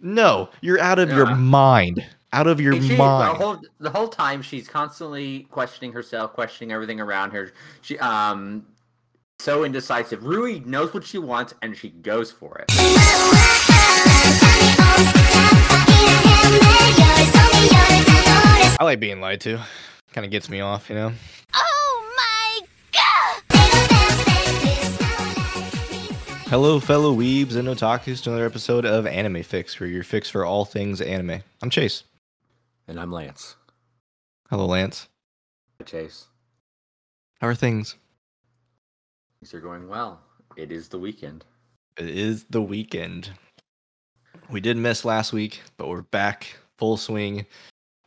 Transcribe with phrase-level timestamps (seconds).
[0.00, 2.04] No, you're out of your mind.
[2.32, 3.36] Out of your She- the mind.
[3.38, 7.52] whole the whole time she's constantly questioning herself, questioning everything around her.
[7.80, 8.66] She um
[9.40, 10.24] so indecisive.
[10.24, 12.66] Rui knows what she wants and she goes for it.
[17.50, 19.58] I like being lied to.
[20.12, 21.12] Kind of gets me off, you know.
[21.54, 21.67] Oh
[26.48, 30.46] Hello, fellow weebs and otakus, to another episode of Anime Fix, where your fix for
[30.46, 31.42] all things anime.
[31.60, 32.04] I'm Chase.
[32.86, 33.56] And I'm Lance.
[34.48, 35.08] Hello, Lance.
[35.78, 36.24] Hi, Chase.
[37.42, 37.96] How are things?
[39.38, 40.22] Things are going well.
[40.56, 41.44] It is the weekend.
[41.98, 43.30] It is the weekend.
[44.48, 47.44] We did miss last week, but we're back full swing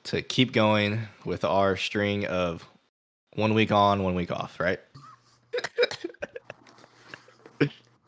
[0.06, 2.68] to keep going with our string of
[3.36, 4.80] one week on, one week off, right?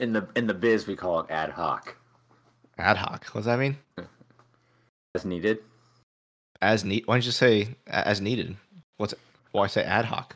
[0.03, 1.95] In the in the biz we call it ad hoc.
[2.77, 3.23] Ad hoc.
[3.27, 3.77] What does that mean?
[5.15, 5.59] As needed.
[6.61, 7.07] As need.
[7.07, 8.57] Why don't you say as needed?
[8.97, 9.13] What's
[9.53, 10.35] why say ad hoc?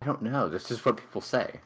[0.00, 0.48] I don't know.
[0.48, 1.58] This is what people say.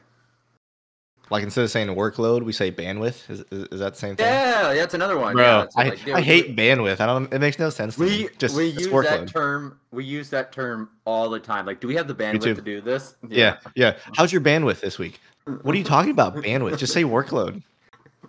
[1.29, 3.29] Like instead of saying workload, we say bandwidth.
[3.29, 4.25] Is, is, is that the same thing?
[4.25, 5.33] Yeah, that's another one.
[5.35, 6.99] Bro, yeah, I, like, I hate bandwidth.
[6.99, 7.31] I don't.
[7.31, 7.95] It makes no sense.
[7.95, 8.29] To We me.
[8.39, 9.03] just we use workload.
[9.03, 9.79] that term.
[9.91, 11.67] We use that term all the time.
[11.67, 13.15] Like, do we have the bandwidth to do this?
[13.29, 13.97] Yeah, yeah.
[14.15, 15.19] How's your bandwidth this week?
[15.45, 16.35] What are you talking about?
[16.35, 16.77] Bandwidth?
[16.77, 17.61] Just say workload.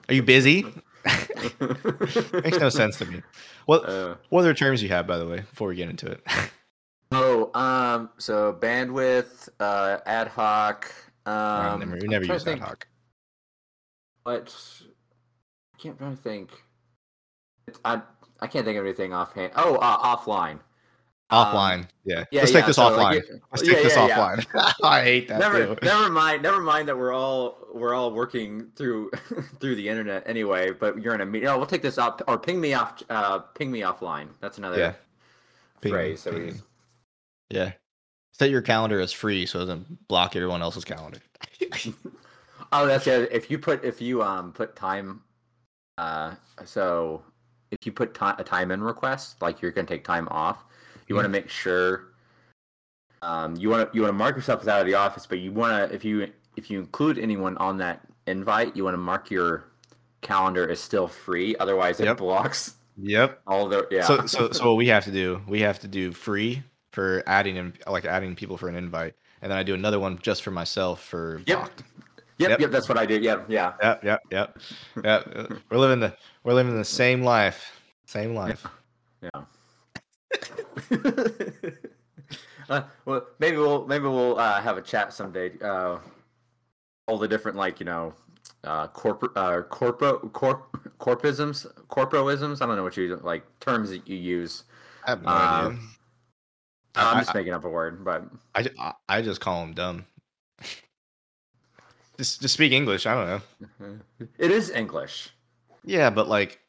[0.09, 0.65] Are you busy?
[1.61, 3.23] Makes no sense to me.
[3.67, 6.23] What Uh, what other terms you have, by the way, before we get into it?
[7.13, 10.91] oh, um, so bandwidth, uh, ad hoc.
[11.27, 12.87] Um, never, we never use ad hoc.
[14.25, 14.55] What?
[15.75, 16.51] I can't to think.
[17.85, 18.01] I
[18.41, 19.53] I can't think of anything offhand.
[19.57, 20.59] Oh, uh, offline.
[21.31, 21.89] Um, Offline.
[22.05, 22.25] yeah.
[22.31, 22.97] Yeah, Let's yeah, take this so, offline.
[23.03, 24.19] like, it- Let's yeah, take this yeah, yeah.
[24.37, 24.73] offline.
[24.85, 25.79] I hate that never too.
[25.83, 29.11] never mind never mind that we're all we're all working through
[29.61, 32.39] through the internet anyway but you're in a meeting oh we'll take this up or
[32.39, 34.93] ping me off uh ping me offline that's another Yeah.
[35.81, 36.63] Ping phrase that we ping use.
[37.51, 37.73] Yeah.
[38.33, 41.21] Set your calendar as free so it doesn't block everyone else's calendar.
[42.73, 45.23] oh that's it if you put if you um put time
[45.99, 46.35] uh
[46.65, 47.23] so
[47.71, 50.65] if you put a time in request like you're gonna take time off
[51.09, 52.13] you want to make sure
[53.23, 55.39] um you want to you want to mark yourself as out of the office but
[55.39, 58.99] you want to if you if you include anyone on that invite you want to
[58.99, 59.65] mark your
[60.21, 62.19] calendar as still free otherwise it Yep.
[62.19, 63.41] blocks Yep.
[63.47, 66.13] all the yeah So so so what we have to do, we have to do
[66.13, 69.15] free for adding in like adding people for an invite.
[69.43, 71.59] And then I do another one just for myself for Yep.
[71.59, 71.83] blocked.
[72.39, 72.61] yep, yep.
[72.61, 74.59] yep that's what i did yeah yeah Yep, yep, yep.
[75.03, 75.33] Yep.
[75.35, 77.81] uh, We're living the we're living the same life.
[78.07, 78.65] Same life.
[79.23, 79.45] Yeah.
[82.69, 85.53] uh, well, maybe we'll maybe we'll uh, have a chat someday.
[85.63, 85.99] Uh,
[87.07, 88.15] all the different like you know,
[88.65, 92.63] uh, corporate uh, corpo corp corpisms corpoisms.
[92.63, 94.65] I don't know what you like terms that you use.
[95.07, 95.79] I have no Um, idea.
[96.97, 98.25] I'm I- just making up a word, but
[98.55, 100.07] I, I, I just call them dumb.
[102.17, 103.07] just just speak English.
[103.07, 103.27] I don't
[103.81, 103.99] know.
[104.39, 105.31] it is English.
[105.85, 106.61] Yeah, but like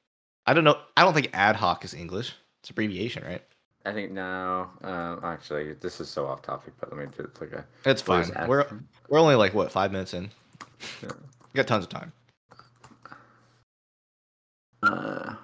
[0.45, 0.77] I don't know.
[0.97, 2.33] I don't think ad hoc is English.
[2.61, 3.43] It's abbreviation, right?
[3.85, 7.39] I think now, Uh, actually, this is so off topic, but let me do it
[7.39, 7.65] like a.
[7.85, 8.25] It's fine.
[8.47, 8.65] We're
[9.09, 10.31] we're only like what five minutes in.
[11.03, 11.09] Yeah.
[11.53, 12.11] We got tons of time.
[14.83, 15.35] Uh,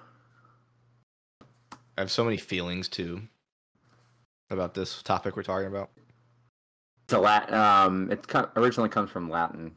[1.97, 3.21] I have so many feelings too
[4.49, 5.89] about this topic we're talking about.
[7.05, 7.51] it's a Lat.
[7.53, 8.25] Um, it
[8.55, 9.67] originally comes from Latin.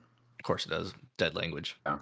[0.41, 0.94] Of course, it does.
[1.16, 1.76] Dead language.
[1.86, 1.98] Yeah.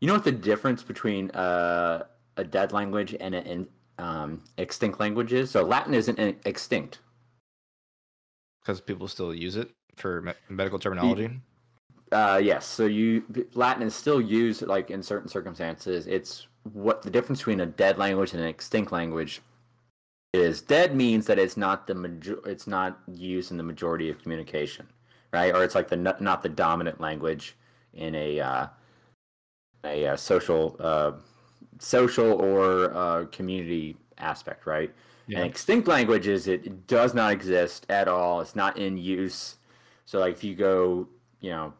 [0.00, 2.04] You know what the difference between uh,
[2.36, 5.50] a dead language and an um, extinct languages.
[5.50, 7.00] So Latin isn't extinct.
[8.62, 11.40] because people still use it for me- medical terminology.
[12.10, 12.66] Uh, yes.
[12.66, 16.06] So you Latin is still used like in certain circumstances.
[16.06, 19.40] It's what the difference between a dead language and an extinct language
[20.34, 20.60] is.
[20.60, 24.86] Dead means that it's not the major, it's not used in the majority of communication,
[25.32, 25.54] right?
[25.54, 27.56] Or it's like the not the dominant language
[27.94, 28.66] in a uh,
[29.84, 31.12] a uh, social uh,
[31.82, 34.92] social or uh, community aspect, right?
[35.26, 35.38] Yeah.
[35.38, 38.40] And extinct language is it, does not exist at all.
[38.40, 39.56] It's not in use.
[40.06, 41.08] So like if you go,
[41.40, 41.72] you know,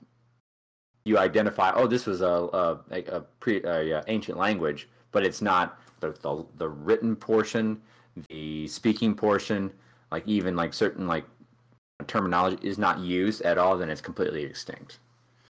[1.04, 5.24] you identify, oh, this was a a, a, a pre a, uh, ancient language, but
[5.24, 7.80] it's not the, the the written portion,
[8.28, 9.72] the speaking portion,
[10.10, 11.24] like even like certain like
[12.06, 13.76] terminology is not used at all.
[13.76, 14.98] Then it's completely extinct.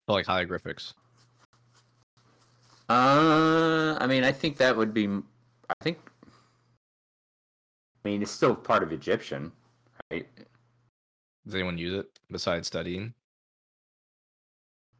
[0.07, 0.93] So like hieroglyphics.
[2.89, 5.07] Uh, I mean, I think that would be.
[5.07, 5.99] I think.
[8.03, 9.51] I mean, it's still part of Egyptian,
[10.09, 10.27] right?
[11.45, 13.13] Does anyone use it besides studying?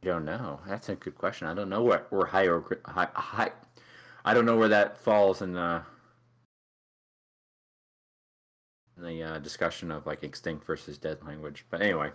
[0.03, 0.59] I don't know.
[0.67, 1.47] That's a good question.
[1.47, 2.79] I don't know what where hieroglyph.
[2.85, 3.51] Hi, hi,
[4.23, 5.81] I don't know where that falls in the
[8.97, 11.65] in the uh, discussion of like extinct versus dead language.
[11.71, 12.11] But anyway,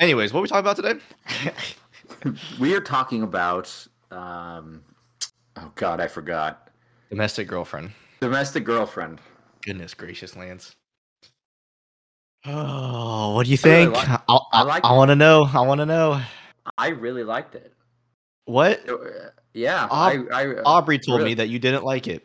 [0.00, 2.34] Anyways, what are we talking about today?
[2.58, 4.82] we are talking about um,
[5.56, 6.68] oh god, I forgot
[7.10, 7.90] Domestic girlfriend.
[8.20, 9.20] domestic girlfriend.
[9.62, 10.74] Goodness gracious, Lance.
[12.46, 13.96] Oh, what do you I really think?
[13.96, 15.48] like- I, I I, I want to know.
[15.52, 16.20] I want to know.
[16.78, 17.74] I really liked it.
[18.46, 18.80] What?
[19.52, 22.24] Yeah, Aub- I, I Aubrey told really- me that you didn't like it.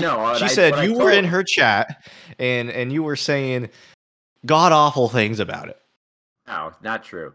[0.00, 0.38] No, I know.
[0.38, 2.04] She said you were in her chat
[2.40, 3.70] and and you were saying
[4.44, 5.78] god awful things about it.
[6.48, 7.34] No, not true.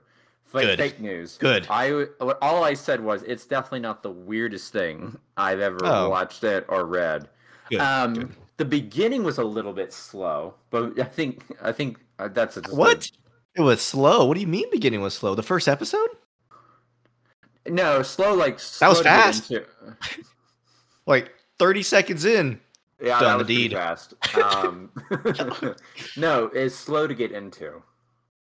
[0.52, 0.80] Fake, Good.
[0.80, 1.38] fake news.
[1.38, 1.66] Good.
[1.70, 2.08] I
[2.42, 6.10] all I said was it's definitely not the weirdest thing I've ever Oh.
[6.10, 7.30] watched it or read.
[7.70, 8.36] Good, um, good.
[8.58, 12.62] the beginning was a little bit slow, but I think I think uh, that's a-
[12.76, 13.10] What?
[13.56, 14.26] It was slow.
[14.26, 15.36] What do you mean beginning was slow?
[15.36, 16.10] The first episode?
[17.68, 19.52] no, slow like That was slow fast.
[21.08, 22.60] Like 30 seconds in.
[23.02, 23.72] Yeah, Done that the deed.
[23.74, 24.14] fast.
[24.38, 24.92] Um,
[26.18, 27.82] no, it's slow to get into.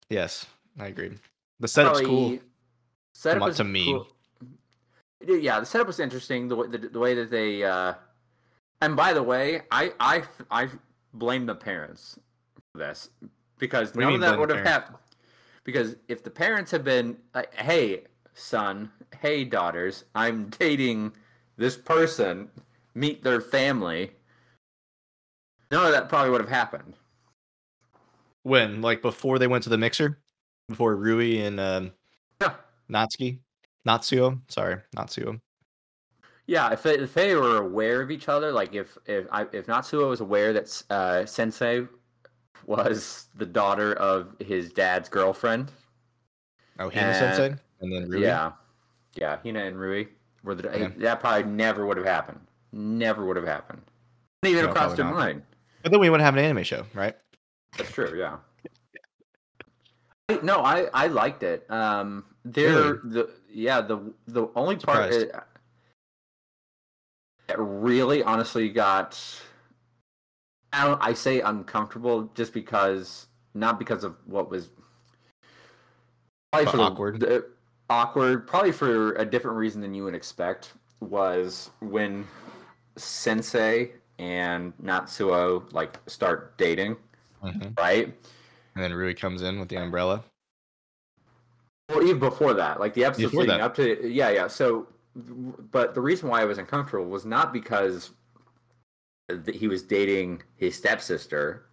[0.10, 0.48] Yes,
[0.80, 1.12] I agree.
[1.60, 2.30] The setup's cool.
[2.30, 2.42] Probably-
[3.14, 3.86] Setup Come on was to me.
[3.86, 4.08] cool.
[5.28, 6.48] Yeah, the setup was interesting.
[6.48, 7.94] The way the, the way that they, uh,
[8.82, 10.70] and by the way, I I I
[11.14, 12.18] blame the parents
[12.72, 13.10] for this
[13.58, 14.98] because What none of that would have happened.
[15.66, 18.04] Because if the parents had been, like, hey
[18.34, 18.90] son,
[19.20, 21.12] hey daughters, I'm dating
[21.58, 22.50] this person,
[22.96, 24.12] meet their family.
[25.72, 26.94] None of that probably would have happened.
[28.44, 28.82] When?
[28.82, 30.20] Like before they went to the mixer?
[30.70, 31.92] Before Rui and um,
[32.42, 32.54] Yeah.
[32.90, 33.40] Natsuki?
[33.88, 34.40] Natsuo?
[34.48, 35.42] Sorry, Natsuo.
[36.46, 39.68] Yeah, if they, if they were aware of each other, like if if I, if
[39.68, 41.88] Natsuo was aware that uh, Sensei
[42.66, 45.72] was the daughter of his dad's girlfriend,
[46.80, 47.56] Oh, Hina Uh, Sensei?
[47.82, 48.22] And then Rui?
[48.22, 48.52] yeah,
[49.16, 50.06] yeah, Hina and Rui
[50.44, 50.90] were the Yeah.
[50.98, 52.40] that probably never would have happened.
[52.72, 53.82] Never would have happened.
[54.44, 55.44] Didn't even No, crossed their mind.
[55.84, 57.16] But then we wouldn't have an anime show, right?
[57.78, 58.18] That's true.
[58.18, 58.38] Yeah.
[60.44, 61.70] No, I I liked it.
[61.72, 63.00] Um, there Really?
[63.04, 65.12] the yeah the the only part
[67.48, 69.20] that really honestly got
[70.72, 74.70] I don't I say uncomfortable just because not because of what was
[76.52, 77.20] probably for the- awkward.
[77.20, 77.46] the,
[77.90, 82.28] awkward probably for a different reason than you would expect was when
[82.98, 86.96] Sensei and Natsuo like start dating
[87.44, 87.76] Mhm.
[87.80, 88.14] right
[88.76, 90.24] And then Rui comes in with the umbrella.
[91.90, 93.62] Well, even before that, like the episode leading that.
[93.62, 94.48] up to, yeah, yeah.
[94.48, 98.12] So, but the reason why I was uncomfortable was not because
[99.52, 101.66] he was dating his stepsister.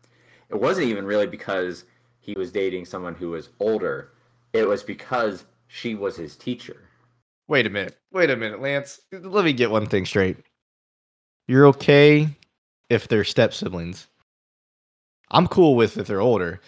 [0.48, 1.84] It wasn't even really because
[2.20, 4.12] he was dating someone who was older.
[4.52, 6.88] It was because she was his teacher.
[7.48, 7.98] Wait a minute.
[8.12, 9.00] Wait a minute, Lance.
[9.12, 10.38] Let me get one thing straight.
[11.46, 12.28] You're okay
[12.88, 14.08] if they're step siblings.
[15.30, 16.60] I'm cool with if they're older,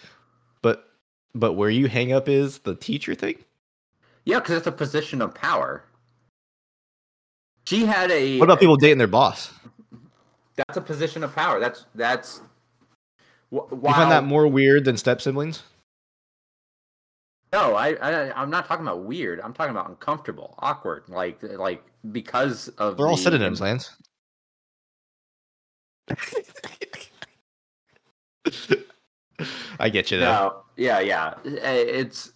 [1.35, 3.35] but where you hang up is the teacher thing.
[4.25, 5.83] Yeah, because it's a position of power.
[7.65, 8.37] She had a.
[8.39, 9.51] What about people dating their boss?
[10.55, 11.59] That's a position of power.
[11.59, 12.41] That's that's.
[13.51, 15.63] wh- You find that more weird than step siblings?
[17.53, 19.39] No, I, I I'm not talking about weird.
[19.41, 23.95] I'm talking about uncomfortable, awkward, like like because of They're all the- synonyms, Lance.
[29.79, 30.25] I get you though.
[30.25, 31.33] No, yeah, yeah.
[31.43, 32.31] It's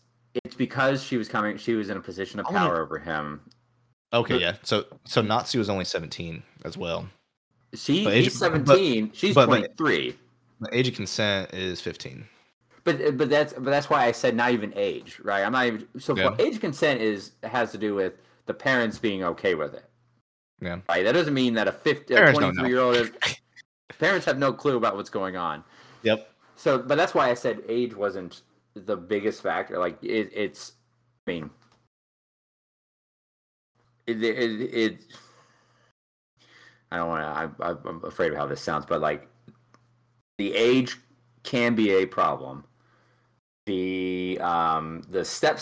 [0.45, 1.57] it's because she was coming.
[1.57, 3.41] She was in a position of power over him.
[4.13, 4.55] Okay, yeah.
[4.63, 7.07] So so Natsu was only 17 as well.
[7.73, 9.11] She But age- he's but- 17.
[9.13, 10.15] she's but- but- 23.
[10.59, 12.25] The age of consent is 15.
[12.85, 15.43] But but that's but that's why I said not even age, right?
[15.43, 16.35] I'm not even so Yeah.
[16.39, 18.13] age consent is has to do with
[18.45, 19.85] the parents being okay with it.
[20.61, 20.79] Yeah.
[20.89, 21.03] Right.
[21.03, 22.61] That doesn't mean that a 50 a Parents don't know.
[22.63, 23.11] 23 year old
[23.99, 25.63] parents have no clue about what's going on.
[26.03, 26.29] Yep.
[26.55, 28.41] So, but that's why I said age wasn't
[28.75, 29.77] the biggest factor.
[29.77, 30.73] Like it, it's,
[31.27, 31.49] I mean,
[34.07, 34.99] it, it, it
[36.91, 37.79] I don't want to.
[37.87, 39.27] I'm afraid of how this sounds, but like,
[40.37, 40.97] the age
[41.41, 42.63] can be a problem.
[43.65, 45.59] The um the step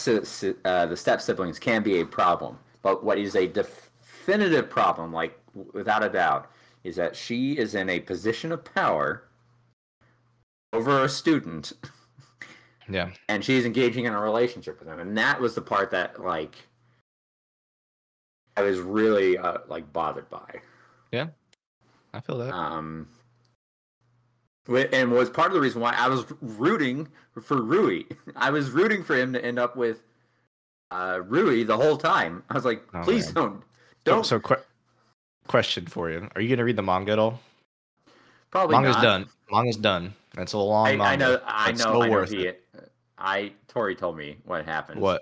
[0.65, 5.39] uh, the step siblings can be a problem, but what is a definitive problem, like
[5.73, 6.51] without a doubt,
[6.83, 9.23] is that she is in a position of power
[10.73, 11.73] over a student
[12.89, 13.11] Yeah.
[13.29, 16.55] and she's engaging in a relationship with him and that was the part that like
[18.57, 20.61] i was really uh, like bothered by
[21.11, 21.27] Yeah.
[22.13, 22.53] I feel that.
[22.53, 23.07] um
[24.67, 27.07] and was part of the reason why i was rooting
[27.41, 28.03] for rui
[28.35, 30.03] i was rooting for him to end up with
[30.91, 33.33] uh rui the whole time i was like Oh, please man.
[33.43, 33.63] don't
[34.03, 34.57] don't so que-
[35.47, 37.39] question for you: Are you gonna read the manga at all?
[38.51, 39.01] Probably Manga's not.
[39.03, 39.29] done.
[39.51, 40.13] Manga's done.
[40.35, 41.03] That's a long I, manga.
[41.05, 41.41] I know.
[41.45, 41.77] I know.
[41.77, 42.23] still I know.
[42.23, 42.63] He, it.
[43.17, 44.99] I Tori told me what happened.
[45.01, 45.21] What?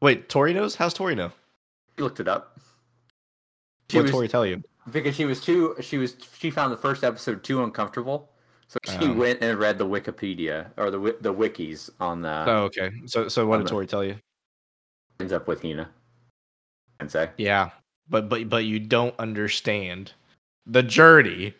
[0.00, 0.74] Wait, Tori knows?
[0.74, 1.30] How's Tori know?
[1.96, 2.58] He looked it up.
[3.90, 4.62] She What was Tori tell you?
[4.90, 5.74] because she was too.
[5.80, 6.16] She was.
[6.38, 8.30] She found the first episode too uncomfortable,
[8.68, 9.12] so she Oh.
[9.12, 12.44] went and read the Wikipedia or the the wikis on the.
[12.46, 12.90] Oh, okay.
[13.06, 14.16] So, so what did the- Tori tell you?
[15.20, 15.88] ends up with Hina.
[17.00, 17.30] And say.
[17.38, 17.70] Yeah,
[18.08, 20.12] but but but you don't understand
[20.66, 21.54] the journey.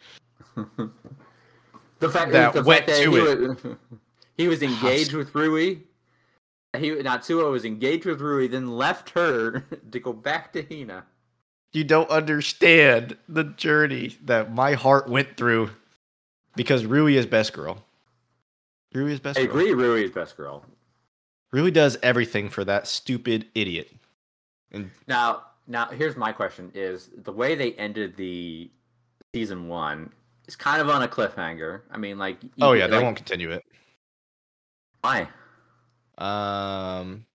[1.98, 3.48] the fact That the went fact that to he it.
[3.48, 3.76] Was,
[4.36, 5.76] he was engaged with Rui.
[6.76, 9.60] He Natsuo was engaged with Rui, then left her
[9.90, 11.04] to go back to Hina.
[11.72, 15.70] You don't understand the journey that my heart went through
[16.54, 17.84] because Rui is best girl.
[18.94, 19.50] Rui is best I girl.
[19.50, 20.64] agree, Rui is best girl.
[21.52, 23.90] Rui does everything for that stupid idiot.
[24.72, 28.70] And Now, now here's my question: Is the way they ended the
[29.34, 30.12] season one
[30.46, 31.82] is kind of on a cliffhanger?
[31.90, 33.64] I mean, like, oh could- yeah, they like, won't continue it.
[35.00, 35.28] Why?
[36.18, 37.26] Um,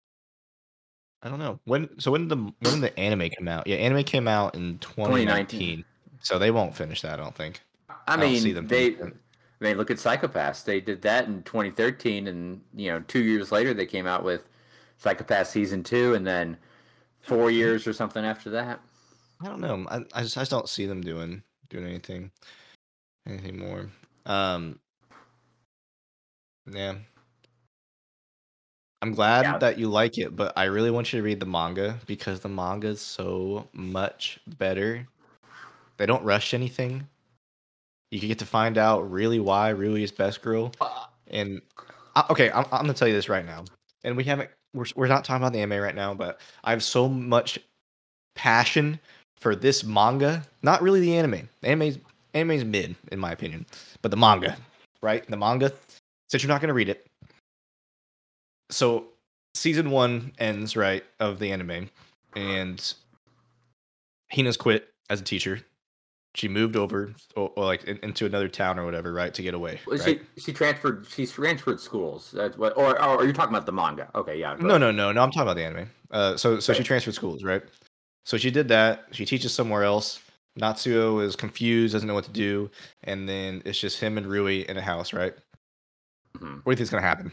[1.22, 2.00] I don't know when.
[2.00, 3.68] So when did the when did the anime come out?
[3.68, 5.86] Yeah, anime came out in 2019.
[6.22, 7.20] So they won't finish that.
[7.20, 7.62] I don't think.
[8.08, 8.96] I don't mean, see them they.
[8.96, 10.64] I mean, look at Psycho-Pass.
[10.64, 14.50] They did that in 2013, and you know, two years later, they came out with
[14.98, 16.58] Psycho-Pass season two, and then
[17.22, 18.80] four years or something after that.
[19.40, 19.86] I don't know.
[19.90, 22.32] I, I just I just don't see them doing doing anything
[23.28, 23.90] anything more.
[24.26, 24.80] Um
[26.66, 26.96] Yeah.
[29.02, 29.58] I'm glad Yeah.
[29.60, 32.50] that you like it, but I really want you to read the manga because the
[32.50, 35.08] manga is so much better.
[35.98, 37.08] They don't rush anything.
[38.12, 40.72] You get to find out really why Rui is best girl.
[41.28, 41.62] And
[42.16, 43.64] uh, okay, I'm, I'm gonna tell you this right now.
[44.04, 46.84] And we haven't we're we're not talking about the anime right now, but I have
[46.84, 47.60] so much
[48.36, 49.00] passion
[49.40, 50.44] for this manga.
[50.64, 51.50] Not really the anime.
[51.62, 52.00] The anime's
[52.34, 53.66] anime's mid in my opinion,
[54.02, 54.58] but the manga,
[55.02, 55.28] right?
[55.28, 55.72] The manga.
[56.30, 57.06] Since you're not gonna read it,
[58.70, 59.06] so
[59.54, 61.90] season one ends right of the anime,
[62.36, 62.94] and
[64.30, 65.62] Hina's quit as a teacher.
[66.34, 69.54] She moved over, or, or like in, into another town or whatever, right, to get
[69.54, 69.82] away.
[69.86, 70.22] Well, right?
[70.36, 71.06] She she transferred.
[71.10, 72.32] She's transferred schools.
[72.32, 72.78] That's what.
[72.78, 74.10] Or, or are you talking about the manga?
[74.16, 74.56] Okay, yeah.
[74.58, 75.22] No, no, no, no.
[75.22, 75.90] I'm talking about the anime.
[76.10, 77.62] Uh, so so she transferred schools, right?
[78.26, 79.08] So she did that.
[79.12, 80.22] She teaches somewhere else.
[80.60, 82.70] Natsuo is confused, doesn't know what to do,
[83.04, 85.34] and then it's just him and Rui in a house, right?
[86.38, 86.58] Mhm.
[86.58, 87.32] What do you think's gonna happen?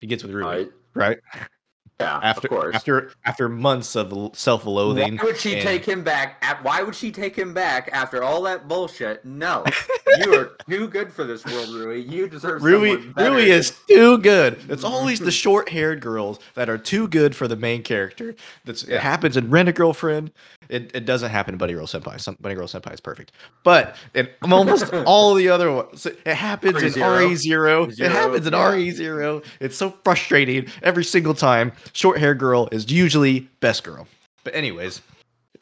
[0.00, 0.72] He gets with Rui, Right.
[0.94, 1.18] right?
[2.00, 2.76] Yeah, After of course.
[2.76, 5.16] after after months of self-loathing.
[5.16, 6.36] Why would she and- take him back?
[6.42, 9.24] At, why would she take him back after all that bullshit?
[9.24, 9.64] No,
[10.24, 11.98] you are too good for this world, Rui.
[12.00, 13.30] You deserve Rui, someone better.
[13.32, 14.60] Rui is too good.
[14.68, 18.36] It's always the short-haired girls that are too good for the main character.
[18.64, 18.96] That's Yeah.
[18.96, 20.30] it happens in Rent a Girlfriend.
[20.68, 22.20] It, it doesn't happen in Bunny Girl Senpai.
[22.20, 23.32] Some, Bunny Girl Senpai is perfect,
[23.64, 27.18] but in almost all the other ones, it happens in Re:Zero.
[27.28, 27.84] RE zero.
[27.84, 28.70] It happens in yeah.
[28.70, 29.42] Re:Zero.
[29.60, 31.72] It's so frustrating every single time.
[31.92, 34.06] Short-haired girl is usually best girl.
[34.44, 35.02] But anyways,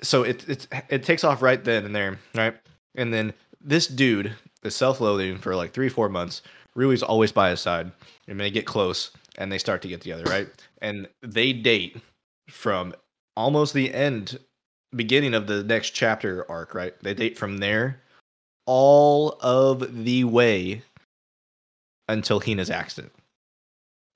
[0.03, 2.55] so it it it takes off right then and there, right?
[2.95, 6.43] And then this dude is self-loathing for like three four months.
[6.75, 7.91] Rui's always by his side,
[8.29, 10.49] and they get close and they start to get together, right?
[10.83, 11.97] And they date
[12.49, 12.95] from
[13.37, 14.39] almost the end,
[14.95, 16.95] beginning of the next chapter arc, right?
[17.03, 18.01] They date from there
[18.67, 20.83] all of the way
[22.09, 23.13] until Hina's accident.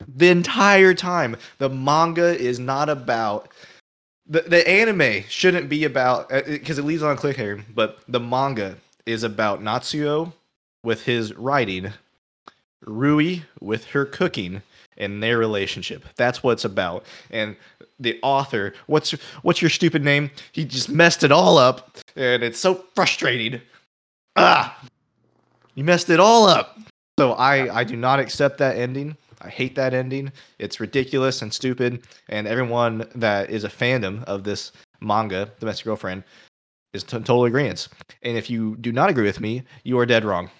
[0.08, 3.52] The entire time, the manga is not about
[4.26, 8.76] the, the anime shouldn't be about because it leaves on a cliffhanger, but the manga
[9.04, 10.32] is about Natsuo
[10.84, 11.92] with his writing,
[12.86, 14.62] Rui with her cooking,
[14.96, 16.04] and their relationship.
[16.14, 17.04] That's what it's about.
[17.30, 17.56] And
[17.98, 20.30] the author, what's what's your stupid name?
[20.52, 23.60] He just messed it all up, and it's so frustrating.
[24.36, 24.80] Ah,
[25.74, 26.78] you messed it all up.
[27.18, 29.16] So I I do not accept that ending.
[29.40, 30.32] I hate that ending.
[30.58, 32.02] It's ridiculous and stupid.
[32.28, 36.24] And everyone that is a fandom of this manga, Domestic Girlfriend,
[36.92, 37.88] is t- total agreement.
[38.22, 40.50] And if you do not agree with me, you are dead wrong.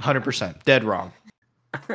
[0.00, 1.12] 100% dead wrong.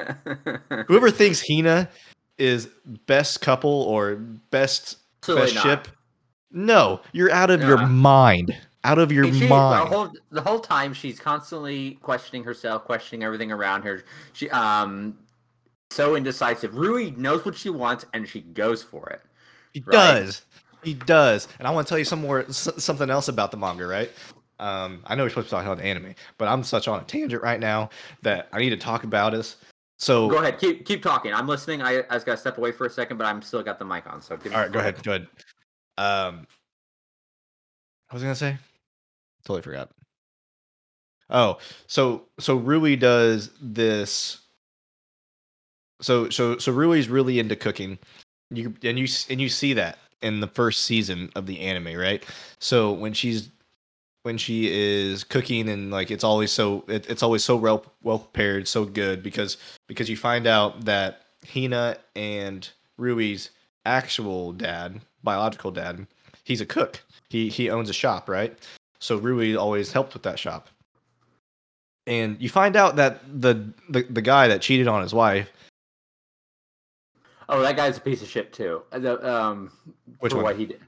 [0.87, 1.89] Whoever thinks Hina
[2.37, 2.67] is
[3.05, 4.15] best couple or
[4.51, 5.87] best best ship,
[6.51, 8.55] no, you're out of your mind.
[8.83, 9.87] Out of your She- the mind.
[9.87, 14.03] whole the whole time she's constantly questioning herself, questioning everything around her.
[14.33, 15.17] She um
[15.93, 16.75] so indecisive.
[16.75, 19.21] Rui knows what she wants and she goes for it.
[19.73, 19.93] He Right.
[19.93, 20.41] does.
[20.83, 21.47] He does.
[21.59, 24.11] And I want to tell you some more, s- something else about the manga, right?
[24.59, 27.03] Um, I know we're supposed to talk about the anime, but I'm such on a
[27.03, 27.89] tangent right now
[28.21, 29.57] that I need to talk about this.
[29.97, 31.33] So, Go ahead, keep keep talking.
[31.33, 31.81] I'm listening.
[31.81, 34.05] I, I just gotta step away for a second, but I'm still got the mic
[34.11, 34.21] on.
[34.21, 35.01] So give me- all right, go ahead.
[35.03, 35.27] Go ahead.
[35.97, 36.47] Um,
[38.09, 38.57] I was gonna say?
[39.45, 39.89] Totally forgot.
[41.29, 41.57] Oh,
[41.87, 44.39] so so Rui does this.
[46.01, 47.97] So so so Rui's really into cooking.
[48.49, 52.23] You and you and you see that in the first season of the anime, right?
[52.59, 53.49] So when she's
[54.23, 58.19] when she is cooking and like it's always so it, it's always so well well
[58.19, 59.57] prepared, so good because
[59.87, 61.21] because you find out that
[61.51, 63.49] Hina and Rui's
[63.85, 66.07] actual dad, biological dad,
[66.43, 67.03] he's a cook.
[67.29, 68.57] He he owns a shop, right?
[68.99, 70.69] So Rui always helped with that shop.
[72.07, 75.51] And you find out that the the, the guy that cheated on his wife,
[77.49, 78.81] Oh, that guy's a piece of shit too.
[78.91, 79.71] Uh, The, um,
[80.19, 80.43] Which for one?
[80.45, 80.79] what he did.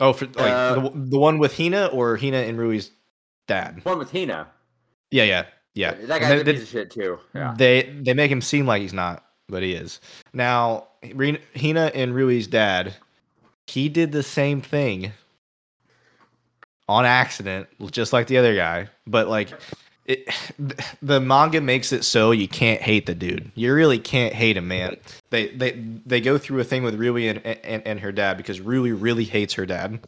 [0.00, 2.90] oh, for like Uh, the, the one with Hina or Hina and Rui's
[3.46, 3.84] dad.
[3.84, 4.48] One with Hina.
[5.10, 5.92] Yeah, yeah, yeah.
[5.94, 7.18] That guy's they- a they- piece of shit too.
[7.34, 7.54] Yeah.
[7.56, 10.00] They they make him seem like he's not, but he is.
[10.32, 12.94] Now, Hina and Rui's dad,
[13.66, 15.12] he did the same thing
[16.88, 18.88] on accident, just like the other guy.
[19.06, 19.50] But like,
[20.04, 20.28] it,
[21.02, 23.50] the manga makes it so you can't hate the dude.
[23.54, 24.96] You really can't hate him, man.
[25.30, 25.72] They they
[26.06, 29.24] they go through a thing with Rui and and, and her dad because Rui really
[29.24, 30.06] hates her dad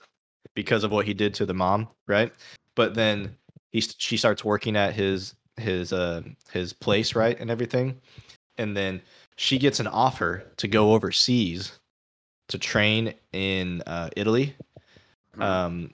[0.54, 2.32] because of what he did to the mom, right?
[2.74, 3.36] But then
[3.70, 6.22] he she starts working at his his uh
[6.52, 8.00] his place, right, and everything,
[8.58, 9.00] and then
[9.36, 11.78] she gets an offer to go overseas
[12.48, 14.54] to train in uh, Italy.
[15.38, 15.92] Um,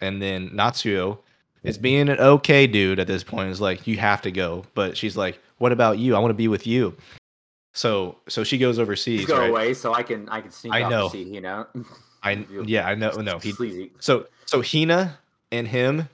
[0.00, 1.18] and then Natsuo
[1.62, 3.50] is being an okay dude at this point.
[3.50, 6.16] Is like, you have to go, but she's like, what about you?
[6.16, 6.96] I want to be with you.
[7.72, 9.26] So so she goes overseas.
[9.26, 9.50] Go right?
[9.50, 11.08] away so I can I can sneak I off know.
[11.08, 11.66] see Hina.
[12.22, 13.10] I yeah, I know.
[13.12, 13.92] No, he sleazy.
[14.00, 15.18] so so Hina
[15.52, 16.08] and him,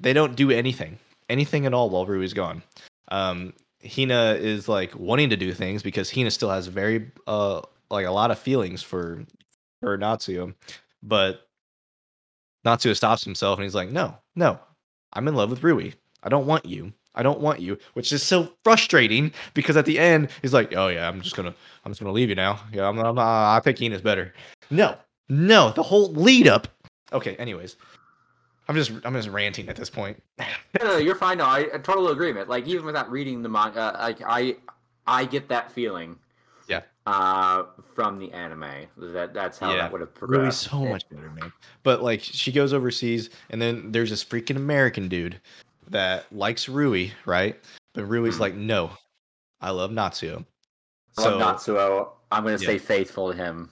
[0.00, 2.62] they don't do anything, anything at all while Rui's gone.
[3.10, 8.06] Um, Hina is like wanting to do things because Hina still has very uh like
[8.06, 9.24] a lot of feelings for
[9.80, 10.52] for Natsuo,
[11.02, 11.48] but
[12.66, 14.58] Natsuo stops himself and he's like, no, no,
[15.12, 15.92] I'm in love with Rui.
[16.22, 16.92] I don't want you.
[17.14, 20.88] I don't want you, which is so frustrating because at the end he's like, "Oh
[20.88, 21.54] yeah, I'm just gonna,
[21.84, 22.60] I'm just gonna leave you now.
[22.72, 24.32] Yeah, I'm, I'm uh, I think Hina's better."
[24.70, 24.96] No,
[25.28, 26.68] no, the whole lead up.
[27.12, 27.76] Okay, anyways,
[28.68, 30.22] I'm just, I'm just ranting at this point.
[30.80, 31.38] No, no, you're fine.
[31.38, 32.48] No, I, I total agreement.
[32.48, 34.56] Like even without reading the manga, uh, like I,
[35.06, 36.16] I get that feeling.
[36.68, 36.82] Yeah.
[37.06, 40.62] Uh, from the anime, that that's how Yeah, that would have Rui's progressed.
[40.70, 41.50] so much better, man.
[41.82, 45.40] But like, she goes overseas, and then there's this freaking American dude
[45.88, 47.58] that likes Rui, right?
[47.94, 48.40] But Rui's Mhm.
[48.40, 48.90] like, no,
[49.62, 50.44] I love Natsuo.
[51.16, 52.10] I love Natsuo.
[52.30, 52.64] I'm gonna Yeah.
[52.68, 53.70] stay faithful to him.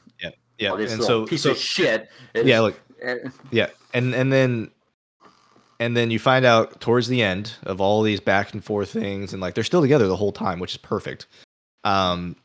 [0.59, 2.09] yeah, While this and so, piece so of shit.
[2.33, 3.17] Is, yeah, look, eh,
[3.51, 4.71] Yeah, and and then
[5.79, 9.35] and then you find out towards the end of all these back and forth things,
[9.35, 11.27] and like they're still together the whole time, which is perfect.
[11.85, 12.37] Um,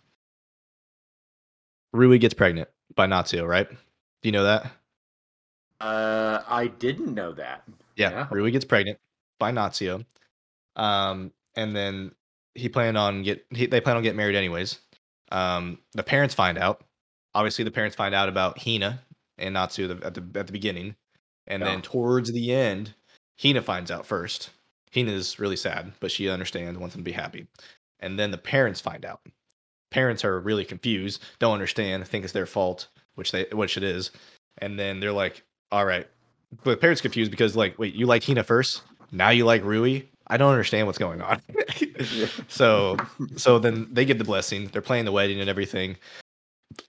[1.94, 3.70] Rui gets pregnant by Natsuo, right?
[3.70, 3.78] Do
[4.24, 4.72] you know that?
[5.80, 7.64] Uh, I didn't know that.
[7.96, 8.28] Yeah, Yeah.
[8.32, 9.00] Rui gets pregnant
[9.40, 10.06] by Natsuo.
[10.76, 12.12] Um, and then
[12.56, 14.80] he planned on get he, they plan on getting married anyways.
[15.32, 16.84] Um, the parents find out.
[17.34, 19.02] Obviously, the parents find out about Hina
[19.38, 20.96] and Natsuo the- at the at the beginning,
[21.48, 22.94] and then towards the end,
[23.42, 24.52] Hina finds out first.
[24.92, 27.48] Hina's really sad, but she understands, wants them to be happy.
[28.02, 29.22] And then the parents find out.
[29.92, 34.12] Parents are really confused, don't understand, think it's their fault, which they which it is.
[34.60, 36.08] And then they're like, "All right."
[36.64, 40.02] But parents confused because like, wait, you like Hina first, now you like Rui.
[40.28, 41.42] I don't understand what's going on.
[42.48, 42.98] so
[43.36, 44.68] so then they get the blessing.
[44.68, 45.98] They're playing the wedding and everything.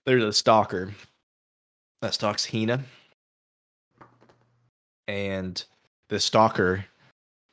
[0.05, 0.93] There's a stalker
[2.01, 2.83] that stalks Hina.
[5.07, 5.63] And
[6.07, 6.85] the stalker,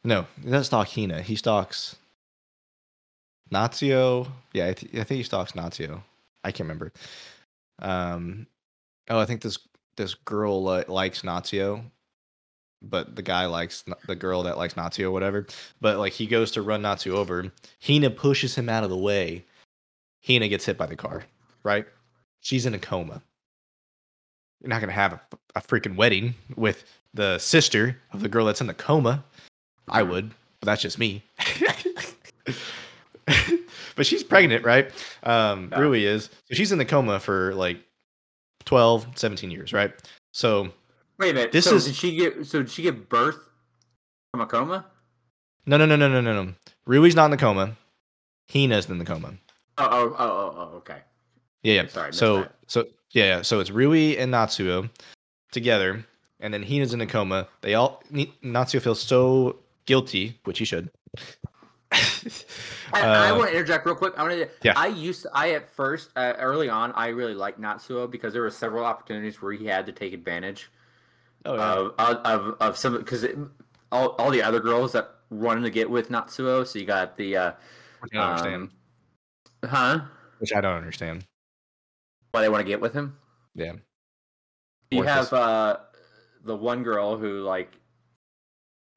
[0.04, 1.22] no, he doesn't stalk Hina.
[1.22, 1.96] He stalks
[3.52, 4.28] Natsuo.
[4.52, 6.02] Yeah, I, th- I think he stalks Natsuo.
[6.44, 6.92] I can't remember.
[7.80, 8.46] Um,
[9.08, 9.58] oh, I think this
[9.96, 11.82] this girl li- likes Natsuo,
[12.82, 15.46] but the guy likes the girl that likes Natsuo, or whatever.
[15.80, 17.50] But like he goes to run Natsuo over.
[17.86, 19.44] Hina pushes him out of the way.
[20.26, 21.24] Hina gets hit by the car.
[21.62, 21.86] Right?
[22.40, 23.22] She's in a coma.
[24.60, 25.20] You're not gonna have a,
[25.56, 29.24] a freaking wedding with the sister of the girl that's in the coma.
[29.88, 31.22] I would, but that's just me.
[33.96, 34.90] but she's pregnant, right?
[35.22, 35.80] Um, Yeah.
[35.80, 36.30] Rui is.
[36.48, 37.78] So she's in the coma for like
[38.64, 39.92] 12, 17 years, right?
[40.32, 40.72] So
[41.18, 41.52] Wait a minute.
[41.52, 42.46] This so is- did she get?
[42.46, 43.48] So did she give birth
[44.32, 44.86] from a coma?
[45.66, 46.52] no, no, no, no, no, no, no.
[46.86, 47.76] Rui's not in the coma.
[48.48, 49.34] Hina's in the coma.
[49.78, 50.98] Oh, oh, oh, oh, oh okay.
[51.62, 51.86] Yeah, yeah.
[51.88, 52.54] Sorry, so, that.
[52.66, 53.42] so yeah, yeah.
[53.42, 54.88] So it's Rui and Natsuo
[55.52, 56.04] together,
[56.40, 57.46] and then Hina's in a coma.
[57.60, 60.90] They all Natsuo feels so guilty, which he should.
[61.92, 64.14] I, I Uh, want to interject real quick.
[64.16, 64.48] I want to.
[64.62, 64.74] Yeah.
[64.76, 65.22] I used.
[65.22, 68.84] To, I at first, uh, early on, I really liked Natsuo because there were several
[68.84, 70.70] opportunities where he had to take advantage
[71.44, 73.24] Oh of of, of, of some because
[73.90, 76.66] all, all the other girls that wanted to get with Natsuo.
[76.66, 77.52] So you got the uh,
[78.00, 78.70] Which I don't understand.
[79.62, 80.00] um, huh?
[80.38, 81.24] Which I don't understand.
[82.32, 83.16] Why they want to get with him?
[83.54, 83.72] Yeah.
[84.90, 85.30] You Worthless.
[85.30, 85.76] have uh,
[86.44, 87.72] the one girl who like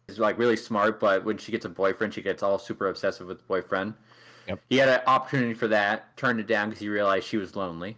[0.07, 3.27] is like really smart, but when she gets a boyfriend, she gets all super obsessive
[3.27, 3.93] with the boyfriend.
[4.47, 4.61] Yep.
[4.69, 7.97] He had an opportunity for that, turned it down because he realized she was lonely.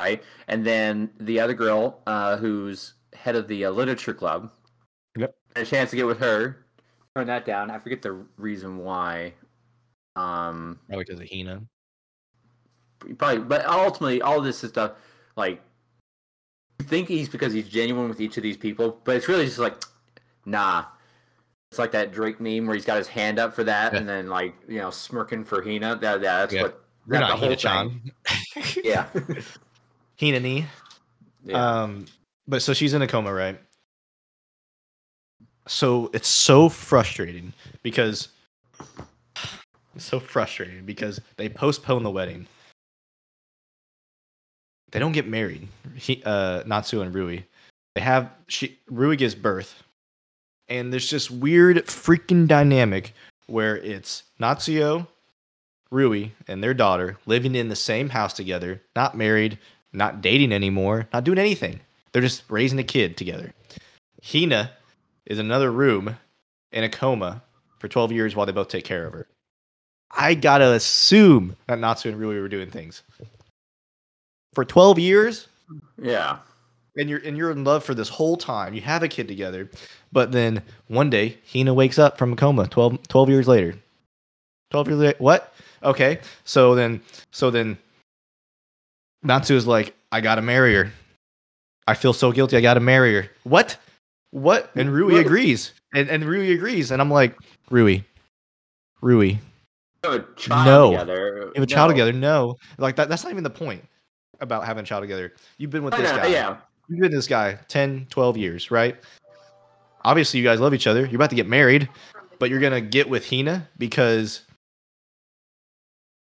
[0.00, 4.52] Right, and then the other girl, uh, who's head of the uh, literature club,
[5.16, 5.34] Yep.
[5.56, 6.64] had a chance to get with her,
[7.16, 7.68] turned that down.
[7.72, 9.34] I forget the reason why.
[10.14, 11.62] Um, Probably because of Hina.
[13.18, 14.92] probably but ultimately all this is stuff
[15.36, 15.60] like
[16.80, 19.60] you think he's because he's genuine with each of these people but it's really just
[19.60, 19.80] like
[20.48, 20.84] nah
[21.70, 23.98] it's like that drake meme where he's got his hand up for that Yeah.
[24.00, 26.62] and then like you know smirking for hina that, that's Yeah.
[26.62, 28.12] what You're not the whole Hina-chan.
[28.84, 29.06] yeah
[30.20, 30.66] Hina ni.
[31.44, 32.06] yeah Um,
[32.46, 33.60] but so she's in a coma, right?
[35.66, 38.28] So it's so frustrating because
[39.94, 42.46] it's so frustrating because they postpone the wedding.
[44.92, 45.68] They don't get married.
[45.94, 47.42] He, uh, Natsu and Rui.
[47.94, 49.82] They have she Rui gives birth,
[50.68, 53.14] and there's this weird freaking dynamic
[53.46, 55.06] where it's Natsuo,
[55.90, 59.58] Rui, and their daughter living in the same house together, not married,
[59.92, 61.80] not dating anymore, not doing anything.
[62.12, 63.52] They're just raising a kid together.
[64.22, 64.70] Hina
[65.26, 66.16] is in another room
[66.72, 67.42] in a coma
[67.78, 69.26] for 12 years while they both take care of her.
[70.10, 73.02] I gotta assume that Natsu and Rui were doing things.
[74.54, 75.48] For 12 years,
[76.00, 76.38] yeah
[76.98, 78.74] and you're and you're in love for this whole time.
[78.74, 79.70] You have a kid together,
[80.12, 83.74] but then one day Hina wakes up from a coma 12, 12 years later.
[84.70, 85.54] 12 years later, what?
[85.82, 86.18] Okay.
[86.44, 87.78] So then so then
[89.22, 90.90] Natsu is like, I gotta marry her.
[91.86, 93.28] I feel so guilty, I gotta marry her.
[93.44, 93.76] What?
[94.30, 94.70] What?
[94.76, 95.24] And Rui What?
[95.26, 95.72] agrees.
[95.94, 96.90] And and Rui agrees.
[96.90, 97.36] And I'm like,
[97.70, 98.00] Rui.
[99.00, 99.26] Rui.
[99.28, 99.38] You
[100.04, 100.90] have a child No.
[100.90, 102.12] together You have a child together.
[102.12, 102.56] No.
[102.78, 103.82] Like that that's not even the point
[104.40, 105.32] about having a child together.
[105.56, 106.56] You've been with I this know, guy yeah
[106.88, 108.96] you've been with this guy 10 12 years right
[110.08, 111.04] obviously you guys love each other.
[111.04, 111.88] You're about to get married
[112.38, 114.42] but you're gonna get with hina because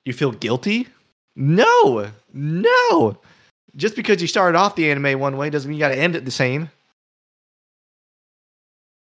[0.04, 0.88] you feel guilty?
[1.36, 3.18] No no.
[3.76, 6.24] Just because you started off the anime one way doesn't mean you gotta end it
[6.24, 6.70] the same.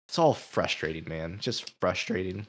[0.07, 1.37] It's all frustrating man.
[1.39, 2.45] Just frustrating.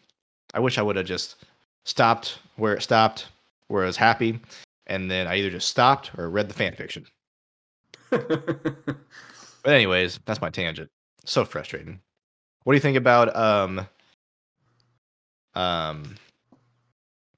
[0.55, 1.37] I wish i would have just
[1.85, 3.29] stopped where it stopped
[3.69, 4.41] where i was happy
[4.89, 7.07] and then i either just stopped or read the fan fiction.
[9.63, 10.89] But anyways, that's my tangent.
[11.27, 12.01] So frustrating.
[12.65, 13.87] What do you think about um
[15.55, 16.17] um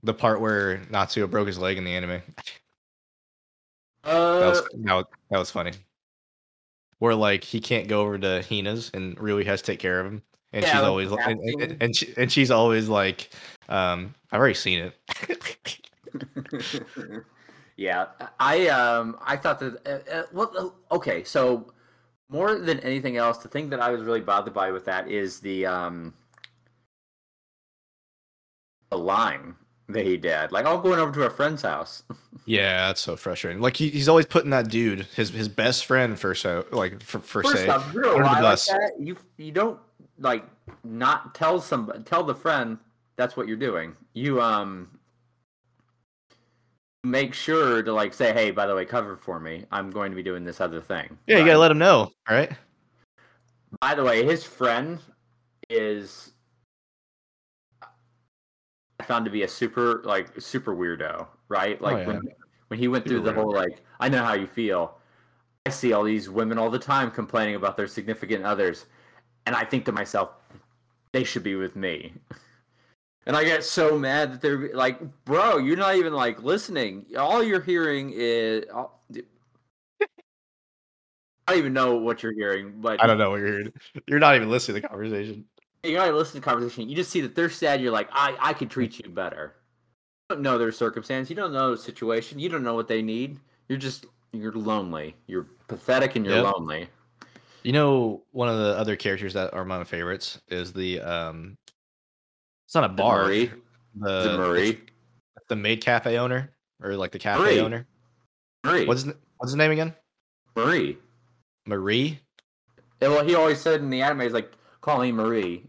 [0.02, 2.22] the part where Natsuo broke his leg in the anime?
[4.04, 5.72] That was uh, that was, that was funny.
[6.98, 10.06] Where like he can't go over to Hina's and really has to take care of
[10.06, 10.22] him.
[10.52, 13.30] And Yeah, she's always like and, and, and, she, and she's always like,
[13.68, 14.94] um, I've already seen it.
[17.76, 18.06] yeah,
[18.38, 21.72] I um I thought that uh, uh, well okay, so
[22.32, 25.40] more than anything else, the thing that I was really bothered by with that is
[25.40, 26.14] the um
[28.90, 29.54] the line
[29.88, 30.52] that he did.
[30.52, 32.02] Like, I'm going over to a friend's house.
[32.46, 33.60] yeah, that's so frustrating.
[33.60, 37.18] Like he, he's always putting that dude, his his best friend for so like for,
[37.18, 39.78] for First say off, you're under the lie like that, you you don't
[40.18, 40.44] like
[40.84, 42.78] not tell somebody tell the friend
[43.16, 43.94] that's what you're doing.
[44.14, 44.88] You um
[47.04, 49.64] make sure to like say, hey, by the way, cover for me.
[49.72, 51.18] I'm going to be doing this other thing.
[51.26, 52.10] Yeah, you gotta let him know.
[52.28, 52.52] All right.
[53.80, 54.98] By the way, his friend
[55.70, 56.32] is
[59.00, 61.78] I found to be a super like super weirdo, right?
[61.80, 62.06] Oh, like Oh, yeah.
[62.06, 62.20] when
[62.68, 63.36] when he went Super through the weird.
[63.36, 64.98] whole like I know how you feel.
[65.66, 68.86] I see all these women all the time complaining about their significant others,
[69.46, 70.30] and I think to myself,
[71.12, 72.14] they should be with me.
[73.26, 77.06] And I get so mad that they're like, bro, you're not even like listening.
[77.16, 78.64] All you're hearing is.
[78.72, 78.86] I
[81.52, 83.72] don't even know what you're hearing, but I don't know what you're hearing.
[84.06, 85.44] You're not even listening to the conversation.
[85.82, 86.88] you're not even listening to the conversation.
[86.88, 87.80] You just see that they're sad.
[87.80, 89.54] You're like, I, I could treat you better.
[90.30, 91.28] You don't know their circumstance.
[91.30, 92.38] You don't know the situation.
[92.38, 93.38] You don't know what they need.
[93.68, 95.14] You're just you're lonely.
[95.26, 96.54] You're pathetic and you're Yep.
[96.54, 96.88] lonely.
[97.64, 101.58] You know, one of the other characters that are my favorites is the um.
[102.72, 103.24] It's not a The bar.
[103.26, 103.50] Marie.
[103.94, 104.80] The the Marie.
[105.50, 107.60] the maid cafe owner or like the cafe Marie.
[107.60, 107.86] owner.
[108.64, 108.86] Marie.
[108.86, 109.94] What's his, what's his name again?
[110.56, 110.96] Marie?
[111.66, 112.18] Marie.
[113.02, 115.66] Yeah, well, he always said in the anime, he's like, call me Marie.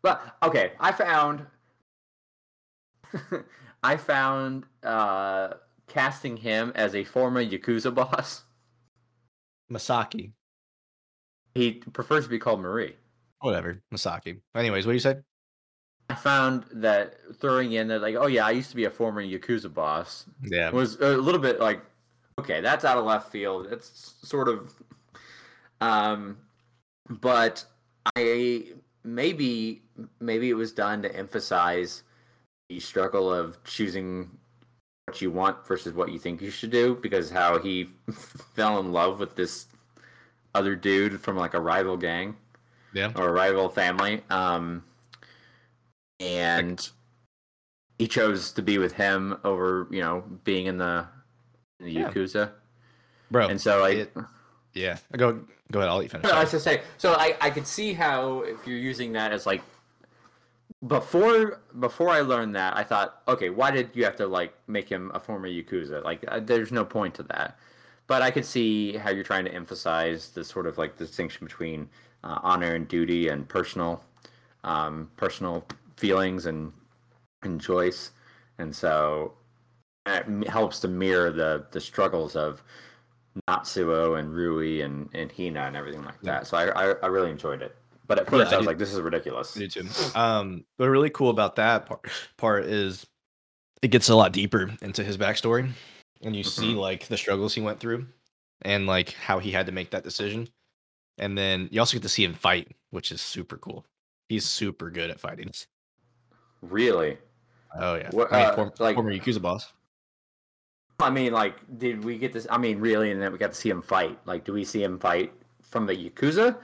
[0.00, 1.44] But okay, I found,
[3.82, 5.54] I found uh,
[5.88, 8.44] casting him as a former Yakuza boss.
[9.70, 10.32] Masaki.
[11.54, 12.96] He prefers to be called Marie.
[13.40, 14.40] Whatever, Masaki.
[14.54, 15.16] Anyways, what do you say?
[16.08, 19.22] I found that throwing in that, like, oh yeah, I used to be a former
[19.22, 21.80] Yakuza boss, Yeah, was a little bit like,
[22.38, 23.68] okay, that's out of left field.
[23.70, 24.72] It's sort of,
[25.80, 26.36] um,
[27.08, 27.64] but
[28.14, 28.72] I
[29.04, 29.82] maybe
[30.20, 32.02] maybe it was done to emphasize
[32.68, 34.30] the struggle of choosing
[35.06, 37.84] what you want versus what you think you should do because how he
[38.54, 39.66] fell in love with this
[40.54, 42.36] other dude from like a rival gang
[42.92, 43.12] yeah.
[43.14, 44.22] or a rival family.
[44.30, 44.82] Um,
[46.20, 46.88] and
[47.98, 51.06] he chose to be with him over, you know, being in the,
[51.80, 52.10] in the Yeah.
[52.10, 52.50] Yakuza.
[53.30, 53.48] Bro.
[53.48, 54.16] And so, like, it-
[54.74, 54.98] yeah.
[55.16, 55.40] Go
[55.72, 55.88] go ahead.
[55.90, 56.24] I'll let you finish.
[56.24, 59.32] no, I was to say, so I, I could see how if you're using that
[59.32, 59.62] as like
[60.86, 64.88] before before I learned that, I thought, okay, why did you have to like make
[64.88, 66.04] him a former yakuza?
[66.04, 67.58] Like, uh, there's no point to that.
[68.06, 71.88] But I could see how you're trying to emphasize the sort of like distinction between
[72.22, 74.04] uh, honor and duty and personal
[74.62, 75.64] um, personal
[75.96, 76.72] feelings and
[77.42, 78.10] and choice,
[78.58, 79.34] and so
[80.06, 82.62] it helps to mirror the the struggles of
[83.48, 86.38] Natsuo and Rui and, and Hina and everything like Yeah.
[86.38, 86.46] that.
[86.46, 87.76] So I, I I really enjoyed it.
[88.06, 89.52] But at Yeah, first I I was do- like, this is ridiculous.
[89.54, 89.86] Do too.
[90.14, 93.04] Um, but really cool about that part, part is
[93.82, 95.70] it gets a lot deeper into his backstory,
[96.22, 96.76] and you see Mhm.
[96.78, 98.06] like the struggles he went through,
[98.62, 100.48] and like how he had to make that decision,
[101.18, 103.84] and then you also get to see him fight, which is super cool.
[104.28, 105.50] He's super good at fighting.
[106.62, 107.18] Really?
[107.78, 109.72] Oh yeah, What, I mean, uh, form- like- former Yakuza boss.
[110.98, 112.46] I mean, like, did we get this?
[112.50, 114.18] I mean, really, and then we got to see him fight.
[114.24, 115.30] Like, do we see him fight
[115.62, 116.56] from the Yakuza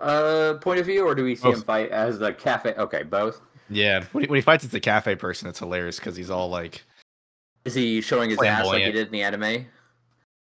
[0.00, 2.72] uh, point of view, or do we see him fight as the cafe?
[2.74, 3.42] Okay, both.
[3.68, 6.48] Yeah, when he, when he fights as the cafe person, it's hilarious because he's all
[6.48, 6.82] like,
[7.66, 9.66] Is he showing his ass like he did in the anime?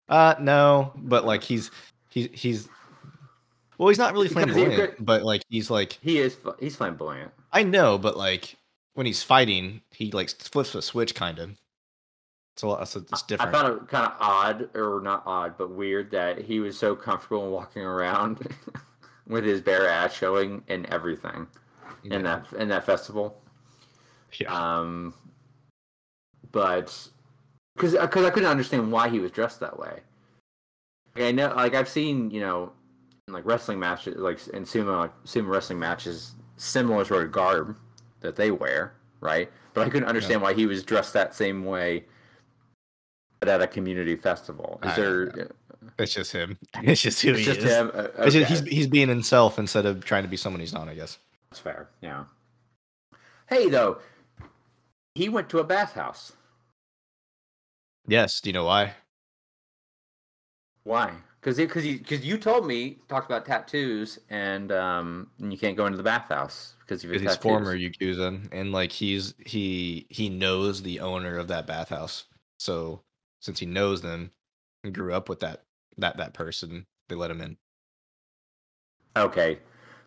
[0.09, 1.71] uh, no, but like he's
[2.11, 2.69] he's he's.
[3.79, 6.37] Well, he's not really Because he flamboyant, but like he's like He is.
[6.61, 7.33] He's flamboyant.
[7.53, 8.57] I know, but like
[8.95, 11.51] when he's fighting, he like flips a switch, kind of.
[12.55, 12.83] It's a lot.
[12.83, 16.61] It's, it's I found it kind of odd, or not odd, but weird that he
[16.61, 18.47] was so comfortable walking around
[19.27, 21.47] with his bare ass showing and everything
[22.05, 23.41] in that in that festival.
[24.39, 24.53] yeah.
[24.53, 25.15] Um,
[26.51, 27.09] but
[27.75, 30.01] because because I couldn't understand why he was dressed that way.
[31.15, 32.73] Like, I know, like I've seen, you know,
[33.29, 37.77] like wrestling matches, like in sumo like, sumo wrestling matches, similar sort of garb
[38.23, 39.51] that they wear, right?
[39.75, 42.05] But I couldn't understand why he was dressed that same way.
[43.41, 45.27] But at a community festival, is I there?
[45.27, 45.53] don't
[45.99, 46.59] it's just him.
[46.83, 47.65] It's just who It's he just is.
[47.65, 47.91] him.
[47.95, 50.89] Uh, just, he's he's being himself instead of trying to be someone he's not.
[50.89, 51.19] I guess.
[51.51, 51.89] That's fair.
[52.01, 52.25] Yeah.
[53.49, 53.99] Hey, though,
[55.15, 56.33] he went to a bathhouse.
[58.07, 58.41] Yes.
[58.41, 58.95] Do you know why?
[60.85, 61.13] Why?
[61.41, 65.77] Because because you because you told me talked about tattoos and um and you can't
[65.77, 71.01] go into the bathhouse because he's former Yakuza, and like he's he he knows the
[71.01, 72.25] owner of that bathhouse.
[72.59, 73.03] So
[73.41, 74.33] since he knows them
[74.85, 75.63] and grew up with that
[75.99, 77.57] that that person, they let him in.
[79.17, 79.59] Okay,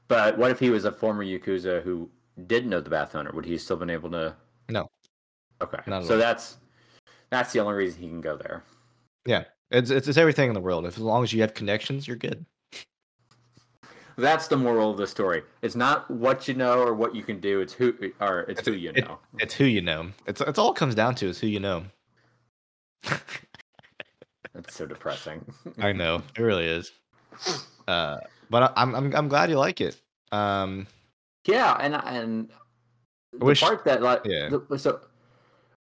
[0.07, 2.09] but what if he was a former yakuza who
[2.47, 3.31] didn't know the bath owner?
[3.33, 4.35] Would he still been able to?
[4.69, 4.87] No.
[5.61, 6.03] Okay, so all.
[6.03, 6.57] that's
[7.31, 8.63] that's the only reason he can go there.
[9.71, 10.85] It's, it's it's everything in the world.
[10.85, 12.45] If as long as you have connections, you're good.
[14.17, 15.43] That's the moral of the story.
[15.61, 17.59] It's not what you know or what you can do.
[17.61, 19.19] It's who or it's It's- who you it- know.
[19.39, 20.11] It's who you know.
[20.25, 21.83] It's it's all it comes down to is who you know.
[24.53, 25.45] That's so depressing.
[25.79, 26.91] I know it really is.
[27.87, 28.17] Uh,
[28.49, 29.99] but I, I'm I'm I'm glad you like it.
[30.31, 30.87] Um,
[31.45, 32.49] Yeah, and and
[33.33, 34.49] the wish- part that like yeah.
[34.49, 35.01] the- so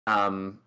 [0.08, 0.60] um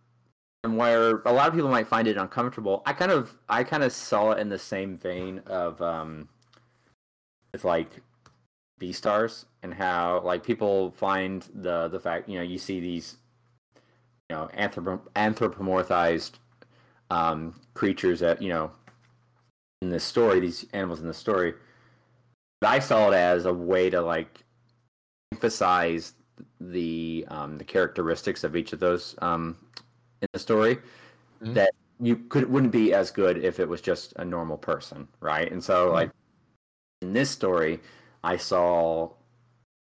[0.64, 3.82] and where a lot of people might find it uncomfortable, I kind of I kind
[3.84, 6.28] of saw it in the same vein of um
[7.52, 8.00] with like
[8.80, 13.16] Beastars and how like people find the the fact you know you see these
[14.28, 16.32] you know anthrop- anthropomorphized
[17.10, 18.70] um creatures that you know
[19.82, 21.54] in this story these animals in the story
[22.60, 24.44] but I saw it as a way to like
[25.32, 26.14] emphasize
[26.60, 29.56] the um, the characteristics of each of those um,
[30.22, 30.78] in the story
[31.42, 31.54] Mhm.
[31.54, 35.50] that you could wouldn't be as good if it was just a normal person, right?
[35.50, 35.92] And so Mhm.
[35.92, 36.10] like
[37.02, 37.80] in this story,
[38.24, 39.10] I saw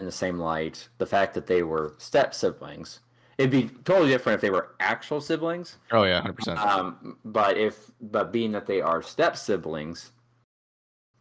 [0.00, 3.00] in the same light the fact that they were step siblings.
[3.38, 6.58] It'd be totally different if they were actual siblings, oh yeah, hundred percent.
[6.58, 10.12] um, but if but being that they are step siblings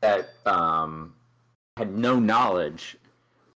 [0.01, 1.13] that um,
[1.77, 2.97] had no knowledge,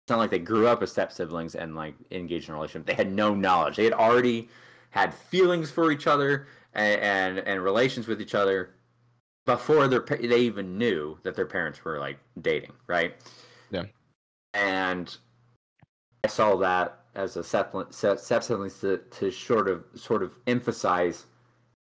[0.02, 2.86] it's not like they grew up as step siblings and like engaged in a relationship.
[2.86, 3.76] They had no knowledge.
[3.76, 4.48] They had already
[4.90, 8.70] had feelings for each other and and, and relations with each other
[9.46, 13.14] before their they even knew that their parents were like dating, right?
[13.70, 13.84] Yeah.
[14.54, 15.14] And
[16.22, 21.26] I saw that as a supplement to, to sort of sort of emphasize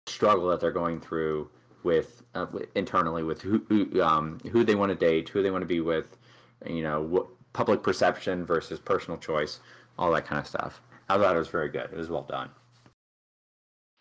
[0.06, 1.50] the struggle that they're going through
[1.84, 5.62] with uh, internally with who who, um, who they want to date, who they want
[5.62, 6.18] to be with,
[6.66, 9.60] you know, what public perception versus personal choice,
[9.98, 10.82] all that kind of stuff.
[11.10, 11.90] I thought it was very good.
[11.92, 12.50] It was well done.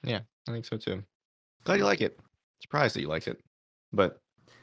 [0.05, 1.03] Yeah, I think so too.
[1.65, 2.19] Glad you like it.
[2.61, 3.41] Surprised that you liked it.
[3.93, 4.21] But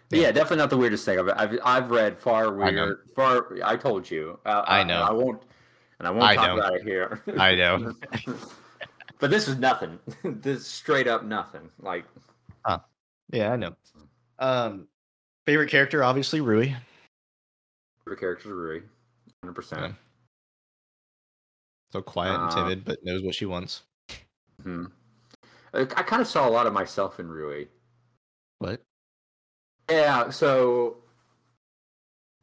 [0.10, 0.22] Yeah.
[0.22, 1.20] yeah, definitely not the weirdest thing.
[1.20, 4.40] I've I've, I've read far I Far I told you.
[4.46, 5.02] Uh, I uh, know.
[5.02, 5.42] I won't.
[6.00, 6.58] And I won't I talk know.
[6.58, 7.22] about it here.
[7.38, 7.94] I know.
[9.20, 10.00] but this is nothing.
[10.24, 11.70] this is straight up nothing.
[11.80, 12.06] Like
[12.66, 12.80] huh.
[13.32, 13.76] yeah, I know.
[14.40, 14.88] Um
[15.46, 16.74] favorite character, obviously Rui.
[18.06, 18.82] Favorite character, Rui,
[19.42, 19.54] hundred Yeah.
[19.54, 19.96] percent.
[21.92, 23.84] So quiet and Uh, timid, but knows what she wants.
[24.62, 24.86] Hmm.
[25.74, 27.66] I, I kind of saw a lot of myself in Rui.
[28.60, 28.82] What?
[29.90, 30.30] Yeah.
[30.30, 30.98] So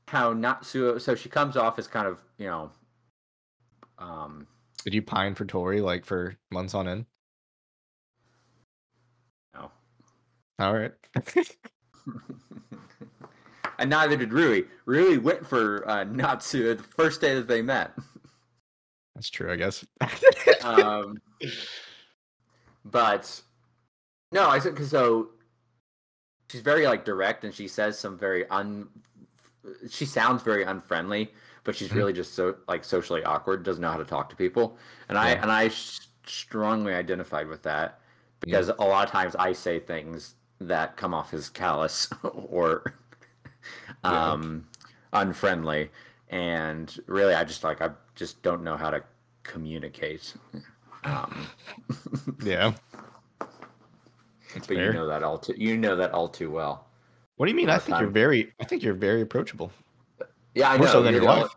[0.09, 1.01] how Natsuo?
[1.01, 2.71] So she comes off as kind of you know.
[3.99, 4.47] Um.
[4.85, 7.07] Did you pine for Tori like for months on end?
[9.55, 9.71] No.
[10.59, 10.93] All right.
[13.79, 14.65] and neither did Rui.
[14.85, 17.93] Rui went for uh, Natsu the first day that they met.
[19.15, 19.85] That's true, I guess.
[20.63, 21.19] Um,
[22.85, 23.41] but
[24.33, 25.31] no, I said because so
[26.55, 28.87] she's very like direct, and she says some very un.
[29.91, 31.33] She sounds very unfriendly,
[31.65, 31.97] but she's Mhm.
[31.97, 33.65] really just so like socially awkward.
[33.65, 35.43] Doesn't know how to talk to people, and I Yeah.
[35.43, 37.99] and I s- strongly identified with that
[38.39, 42.95] because a lot of times I say things that come off as callous or
[44.05, 44.31] Yeah.
[44.33, 44.69] um
[45.13, 45.91] unfriendly
[46.29, 49.03] and really i just like i just don't know how to
[49.43, 50.35] communicate
[51.05, 51.47] um
[52.43, 52.73] yeah.
[54.55, 54.87] That's but fair.
[54.87, 56.87] you know that all too you know that all too well
[57.37, 57.69] what do you mean?
[57.69, 59.73] I think you're very I think you're very approachable.
[60.55, 61.49] yeah i More know so than your wife.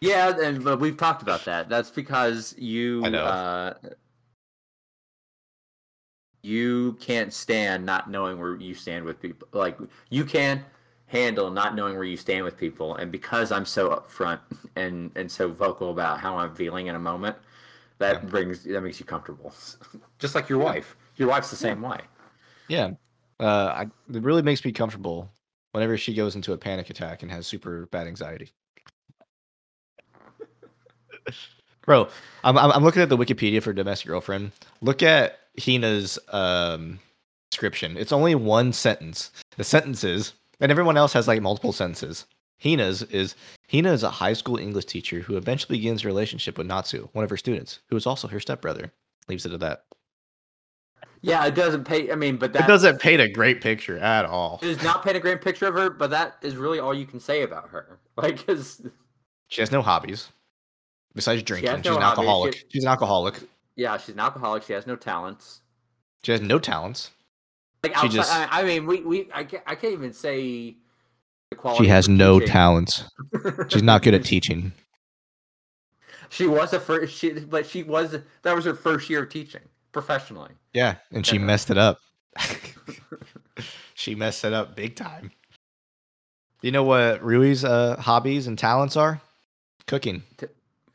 [0.00, 3.24] yeah and but we've talked about that that's because you I know.
[3.24, 3.74] uh
[6.42, 9.78] you can't stand not knowing where you stand with people like
[10.10, 10.62] you can
[11.06, 14.40] handle not knowing where you stand with people and because i'm so upfront
[14.76, 17.36] and and so vocal about how i'm feeling in a moment
[17.98, 18.28] that Yeah.
[18.28, 19.54] brings that makes you comfortable
[20.18, 22.00] just like your wife your wife's the same way
[22.68, 22.90] Yeah.
[23.40, 25.30] Uh I it really makes me comfortable
[25.72, 28.52] whenever she goes into a panic attack and has super bad anxiety.
[31.84, 32.08] Bro,
[32.44, 34.52] I'm I'm I'm looking at the Wikipedia for domestic girlfriend.
[34.80, 36.98] Look at Hina's um
[37.50, 37.96] description.
[37.96, 39.30] It's only one sentence.
[39.56, 42.26] The sentence is, and everyone else has like multiple sentences.
[42.58, 43.34] Hina's is
[43.70, 47.24] Hina is a high school English teacher who eventually begins a relationship with Natsu, one
[47.24, 48.92] of her students, who is also her stepbrother.
[49.28, 49.84] Leaves it at that.
[51.22, 54.24] Yeah it doesn't pay i mean but that it doesn't paint a great picture at
[54.24, 54.58] all.
[54.62, 57.06] it does not paint a great picture of her but that is really all you
[57.06, 58.82] can say about her like because
[59.48, 60.28] She has no hobbies
[61.14, 61.74] besides drinking.
[61.76, 62.18] She's no an hobbies.
[62.18, 62.54] alcoholic.
[62.54, 63.40] She- She's an alcoholic.
[63.76, 65.60] yeah she's an alcoholic she has no talents
[66.22, 67.10] She has no talents.
[67.82, 70.76] Like She outside, just- I, I mean, we, we I, can't, I can't even say
[71.50, 71.84] the quality.
[71.84, 72.52] She has no teaching.
[72.52, 73.04] talents.
[73.68, 74.72] She's not good at teaching.
[76.30, 79.60] she was a first, she, but she was that was her first year of teaching
[79.94, 80.50] professionally.
[80.74, 82.00] Yeah, and she messed it up.
[83.94, 85.30] she messed it up big time.
[86.60, 89.20] You know what Rui's uh, hobbies and talents are?
[89.86, 90.46] Cooking, T-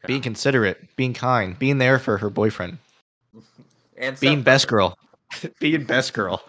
[0.08, 2.80] being considerate, being kind, being there for her boyfriend,
[3.98, 4.98] and being best girl,
[5.60, 6.44] being best girl.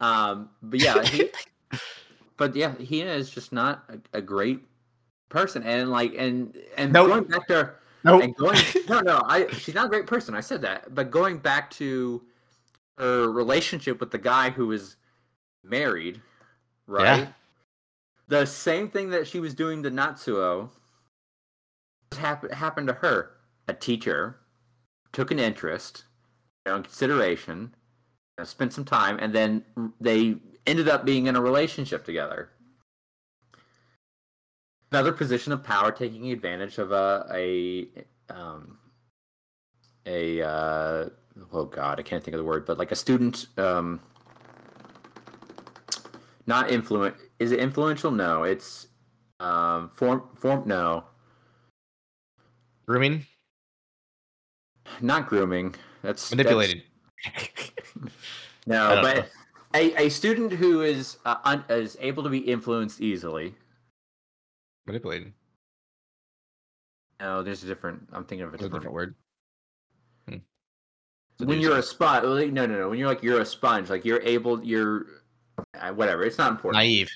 [0.00, 1.30] um, but yeah, he,
[2.36, 4.60] but yeah, he is just not a, a great
[5.28, 7.08] person, and like, and and Nope.
[7.08, 7.72] going back to
[8.04, 8.22] Nope.
[8.22, 11.38] and going no no i she's not a great person i said that but going
[11.38, 12.22] back to
[12.98, 14.96] her relationship with the guy who was
[15.64, 16.20] married
[16.86, 17.26] right Yeah.
[18.28, 20.68] the same thing that she was doing to natsuo
[22.12, 23.30] happened happened to her
[23.68, 24.36] a teacher
[25.12, 26.04] took an interest
[26.66, 27.58] you know, in consideration
[28.38, 29.64] you know, spent some time and then
[30.00, 30.36] they
[30.66, 32.50] ended up being in a relationship together
[34.92, 37.88] another position of power taking advantage of a a
[38.28, 38.76] um
[40.04, 41.08] a uh
[41.52, 43.98] oh god i can't think of the word but like a student um
[46.46, 48.88] not influent is it influential no it's
[49.40, 51.04] um form form no
[52.84, 53.24] Grooming,
[55.00, 56.82] not grooming that's that's- manipulated.
[58.66, 59.24] no but know.
[59.74, 63.54] a, a student who is uh, un, is able to be influenced easily
[64.86, 65.32] manipulated.
[67.20, 69.14] no there's a different i'm thinking of a That's a different, different word.
[71.38, 71.78] to when you're so.
[71.78, 72.88] a sponge, no, no, no.
[72.90, 75.06] When you're like you're a sponge, like you're able, you're
[75.80, 76.24] uh, whatever.
[76.24, 76.76] It's not important.
[76.78, 77.10] naive.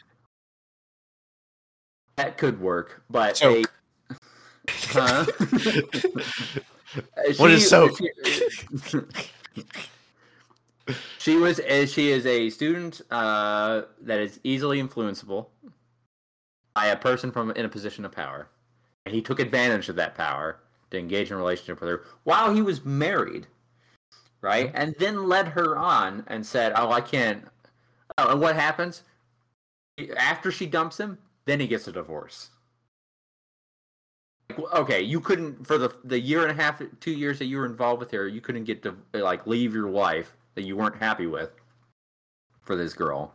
[2.16, 3.66] That could work, but Soak.
[4.10, 4.14] a-
[4.88, 5.26] huh?
[7.36, 7.98] What is She- soak?
[7.98, 9.00] She,
[11.18, 15.46] she was uh, she is a student uh, that is easily influenceable
[16.76, 18.48] by a person from in a position of power,
[19.06, 20.60] and he took advantage of that power
[20.90, 23.46] to engage in a relationship with her while he was married,
[24.42, 24.70] right?
[24.74, 27.46] And then led her on and said, "Oh, I can't."
[28.18, 29.04] Oh, and what happens
[30.18, 31.16] after she dumps him?
[31.46, 32.50] Then he gets a divorce.
[34.50, 37.56] Like, okay, you couldn't for the the year and a half, two years that you
[37.56, 40.96] were involved with her, you couldn't get to like leave your wife that you weren't
[40.96, 41.52] happy with
[42.60, 43.34] for this girl.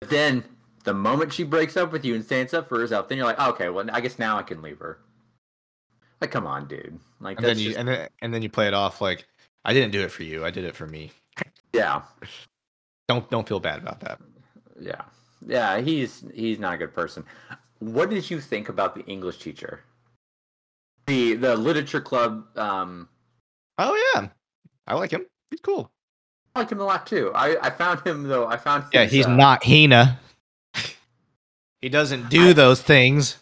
[0.00, 0.44] But then
[0.84, 3.40] the moment she breaks up with you and stands up for herself, then you're like,
[3.40, 4.98] okay, well, I guess now I can leave her.
[6.20, 6.98] Like, come on, dude.
[7.20, 9.26] Like, And then you just, and then and then you play it off like
[9.64, 10.44] I didn't do it for you.
[10.44, 11.10] I did it for me.
[11.72, 12.02] yeah,
[13.08, 14.20] Don't don't feel bad about that.
[14.80, 15.02] yeah,
[15.46, 15.80] yeah.
[15.80, 17.24] He's he's not a good person.
[17.80, 19.82] What did you think about the English teacher?
[21.06, 22.46] The the literature club.
[22.56, 23.08] Um,
[23.78, 24.28] Oh yeah,
[24.86, 25.26] I like him.
[25.50, 25.90] He's cool.
[26.54, 27.32] I like him a lot too.
[27.34, 28.46] I I found him though.
[28.46, 30.18] I found Yeah, his, he's uh, not Hina.
[31.84, 33.36] He doesn't do I- those things.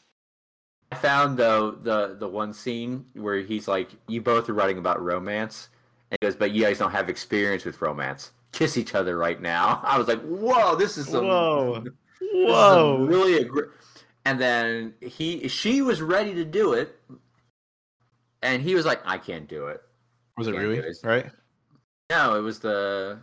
[0.91, 5.01] I found though the the one scene where he's like, "You both are writing about
[5.01, 5.69] romance,"
[6.11, 8.33] and he goes, "But you guys don't have experience with romance.
[8.51, 11.81] Kiss each other right now." I was like, "Whoa, this is some, Whoa.
[11.85, 11.93] this
[12.35, 13.71] is some really aggr-.
[14.25, 16.99] And then he she was ready to do it,
[18.43, 19.81] and he was like, "I can't do it."
[20.37, 20.79] Was it Can't Rui?
[20.79, 20.97] it.
[21.05, 21.31] Right?
[22.11, 23.19] No, it was the.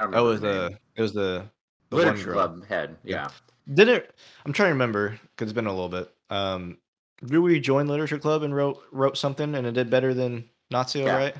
[0.00, 1.48] I don't Oh, it was her the it was the
[1.90, 2.96] the literature club head.
[3.04, 3.28] Yeah.
[3.66, 3.74] Yeah.
[3.74, 4.14] Did it?
[4.44, 6.12] I'm trying to remember because it's been a little bit.
[6.30, 6.78] Um,
[7.28, 11.16] we joined literature club and wrote wrote something and it did better than Natsuo, Yeah.
[11.16, 11.34] right?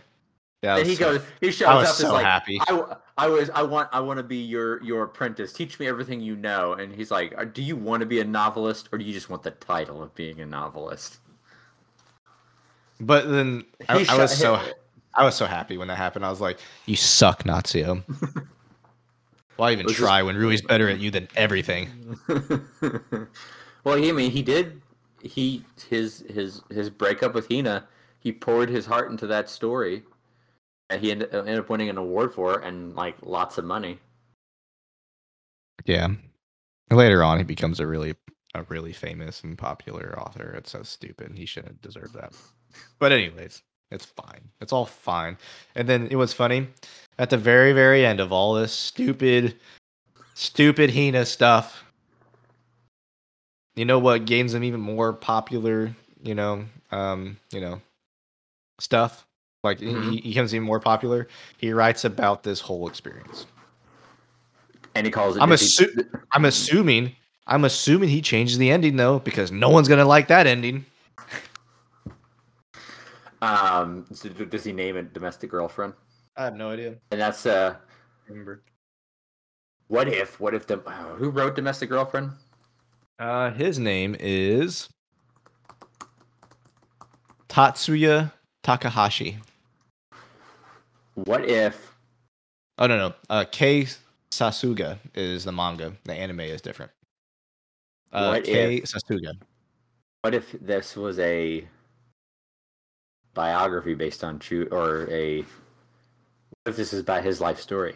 [0.62, 0.74] Yeah.
[0.76, 2.58] I And he so- goes, he shows I was up as so like, happy.
[2.66, 5.52] I, I was I want I want to be your your apprentice.
[5.52, 6.72] Teach me everything you know.
[6.74, 9.28] And he's like, "Uh, do you want to be a novelist or do you just
[9.30, 11.18] want the title of being a novelist?
[13.00, 14.72] But then I, He I was shot- so
[15.14, 16.24] I was so happy when that happened.
[16.24, 18.02] I was like, "You suck, Natsuo."
[19.56, 22.18] Why even try when Rui's better at you than everything?
[23.84, 24.82] well, he, I mean, he did.
[25.22, 27.86] He his his his breakup with Hina.
[28.20, 30.02] He poured his heart into that story,
[30.90, 33.98] and he ended, ended up winning an award for it and like lots of money.
[35.84, 36.08] Yeah.
[36.90, 38.14] Later on, he becomes a really
[38.54, 40.54] a really famous and popular author.
[40.56, 41.32] It's so stupid.
[41.34, 42.32] He shouldn't deserve that.
[42.98, 44.40] But anyways, it's fine.
[44.60, 45.36] It's all fine.
[45.74, 46.68] And then it was funny
[47.18, 49.54] at the very very end of all this stupid
[50.34, 51.82] stupid Hina stuff.
[53.74, 57.80] You know what gains him even more popular, you know, um, you know,
[58.78, 59.26] stuff.
[59.62, 60.10] Like he- Mhm.
[60.10, 61.28] he, he becomes even more popular.
[61.58, 63.46] He writes about this whole experience.
[64.94, 65.42] And he calls it.
[65.42, 67.14] I'm assu- I'm assuming
[67.48, 70.84] I'm assuming he changes the ending though, because no one's gonna like that ending.
[73.42, 75.92] Um, so does he name it domestic girlfriend?
[76.36, 76.96] I have no idea.
[77.10, 77.76] And that's uh,
[78.28, 78.62] Remember.
[79.88, 82.32] what if what if the uh, who wrote domestic girlfriend?
[83.18, 84.88] Uh his name is
[87.48, 88.32] Tatsuya
[88.62, 89.38] Takahashi.
[91.14, 91.94] What if
[92.78, 93.14] Oh no no.
[93.30, 93.86] Uh Kei
[94.30, 95.92] Sasuga is the manga.
[96.04, 96.92] The anime is different.
[98.12, 99.32] Uh What Kei if- Sasuga.
[100.22, 101.66] what if this was a
[103.36, 107.94] biography based on true or a what if this is about his life story?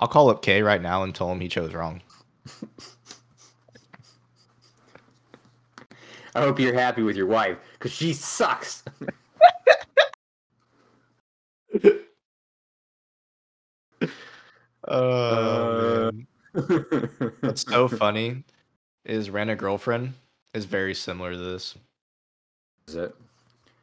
[0.00, 2.02] I'll call up Kei right now and tell him he chose wrong.
[6.34, 8.84] I hope you're happy with your wife because she sucks.
[14.86, 16.10] Uh,
[17.40, 18.42] What's so funny
[19.04, 20.14] is Rent a Girlfriend
[20.54, 21.74] is very similar to this.
[22.86, 23.14] Is it?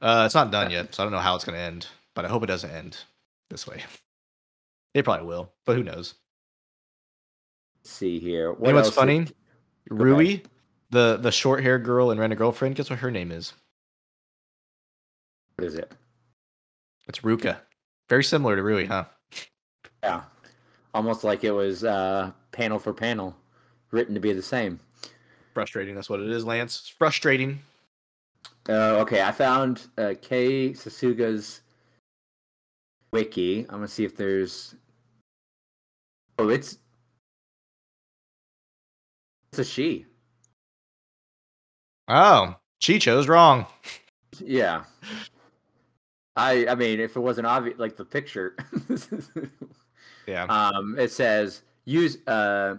[0.01, 2.27] Uh, it's not done yet, so I don't know how it's gonna end, but I
[2.27, 2.97] hope it doesn't end
[3.49, 3.83] this way.
[4.93, 6.13] It probably will, but who knows?
[7.83, 8.51] Let's see here.
[8.53, 9.19] What you know what's funny?
[9.19, 9.33] is-
[9.89, 10.41] Rui,
[10.89, 12.75] the the short haired girl in Rent a Girlfriend.
[12.75, 13.53] Guess what her name is?
[15.55, 15.91] What is it?
[17.07, 17.57] It's Ruka.
[18.09, 19.05] Very similar to Rui, huh?
[20.03, 20.23] Yeah.
[20.93, 23.35] Almost like it was uh, panel for panel,
[23.91, 24.79] written to be the same.
[25.53, 25.93] Frustrating.
[25.95, 26.79] That's what it is, Lance.
[26.79, 27.59] It's frustrating.
[28.67, 31.61] Uh, okay, I found uh, Kei Sasuga's
[33.11, 33.59] wiki.
[33.69, 34.75] I'm gonna see if there's.
[36.39, 36.79] Oh, it's
[39.51, 40.05] it's a she.
[42.07, 43.65] Oh, she chose wrong.
[44.39, 44.83] Yeah.
[46.35, 48.55] I I mean, if it wasn't obvious, like the picture,
[50.27, 50.43] Yeah.
[50.45, 52.77] um, it says use uh,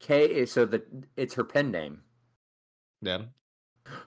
[0.00, 0.46] K.
[0.46, 0.82] So the
[1.16, 2.00] it's her pen name.
[3.02, 3.22] yeah.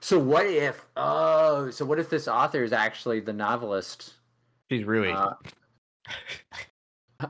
[0.00, 0.86] So what if?
[0.96, 4.14] Oh, so what if this author is actually the novelist?
[4.70, 5.12] She's Rui.
[5.12, 5.34] Uh,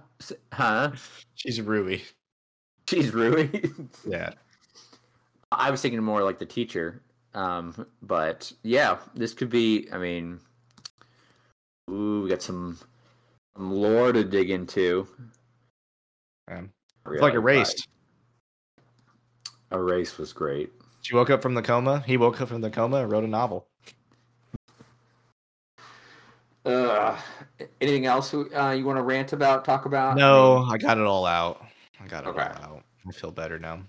[0.52, 0.92] Huh?
[1.34, 2.00] She's Rui.
[2.88, 3.48] She's Rui.
[4.06, 4.30] Yeah.
[5.52, 7.02] I was thinking more like the teacher.
[7.34, 9.88] Um, but yeah, this could be.
[9.92, 10.38] I mean,
[11.90, 12.78] ooh, we got some,
[13.56, 15.08] some lore to dig into.
[16.48, 16.70] Um,
[17.10, 17.88] it's like erased.
[19.72, 20.70] Erase was great.
[21.02, 22.00] She woke up from the coma.
[22.06, 23.66] He woke up from the coma and wrote a novel.
[26.64, 27.18] Uh,
[27.80, 29.64] anything else uh, you want to rant about?
[29.64, 30.16] Talk about?
[30.16, 31.64] No, I got it all out.
[32.02, 32.42] I got it Okay.
[32.42, 32.84] all out.
[33.08, 33.82] I feel better now.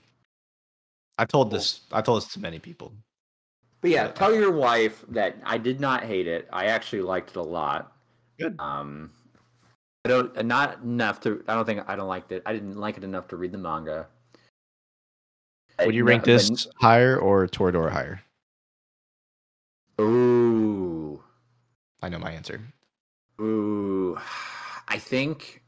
[1.17, 1.81] I told this.
[1.91, 2.93] I told this to many people.
[3.81, 4.11] But yeah, Yeah.
[4.11, 6.47] tell your wife that I did not hate it.
[6.53, 7.91] I actually liked it a lot.
[8.39, 8.55] Good.
[8.59, 9.11] Um,
[10.05, 11.43] I don't not enough to.
[11.47, 12.41] I don't think I don't like it.
[12.45, 14.07] I didn't like it enough to read the manga.
[15.85, 18.21] Would you rank no, but- this higher or Toradora higher?
[19.99, 21.21] Ooh,
[22.01, 22.59] I know my answer.
[23.39, 24.17] ooh.
[24.87, 25.61] I think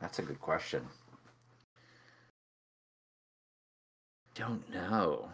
[0.00, 0.86] that's a good question.
[4.34, 5.30] Don't know.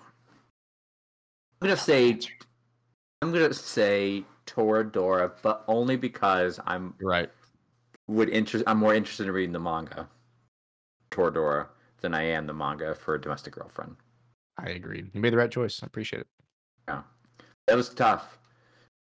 [1.61, 2.19] I'm gonna say
[3.21, 7.31] I'm gonna say Toradora, but only because I'm right.
[8.09, 8.65] would interest.
[8.67, 10.09] I'm more interested in reading the manga,
[11.11, 11.69] Toradora,
[12.03, 13.97] than I am the manga for a Domestic Girlfriend.
[14.59, 15.05] I agree.
[15.13, 15.81] You made the right choice.
[15.83, 16.27] I appreciate it.
[16.89, 17.03] Yeah,
[17.67, 18.39] that was tough.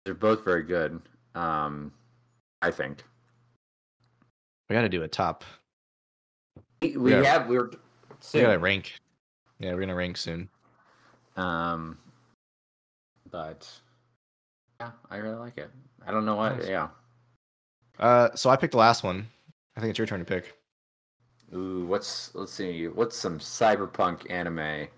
[0.04, 1.00] They're both very good.
[1.34, 1.92] Um,
[2.62, 3.02] I think
[4.70, 5.44] We got to do a top.
[6.80, 7.22] we, we Yeah.
[7.24, 7.76] have we're We
[8.20, 8.42] soon.
[8.42, 8.94] got to rank.
[9.58, 10.48] Yeah, we're gonna rank soon.
[11.36, 11.98] Um,
[13.30, 13.68] but
[14.80, 15.70] yeah, I really like it.
[16.06, 16.58] I don't know what.
[16.58, 16.68] Nice.
[16.68, 16.88] Yeah.
[17.98, 19.28] Uh, so I picked the last one.
[19.76, 20.54] I think it's your turn to pick.
[21.54, 22.88] Ooh, what's let's see.
[22.88, 24.88] What's some cyberpunk anime?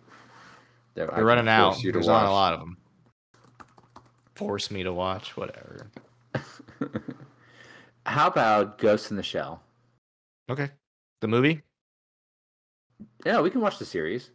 [0.94, 1.82] That I You're running out.
[1.82, 2.76] You There's not a lot of them.
[4.36, 5.90] Force me to watch whatever.
[8.06, 9.62] How about Ghost in the Shell?
[10.50, 10.70] Okay.
[11.20, 11.62] The movie?
[13.24, 14.30] Yeah, we can watch the series.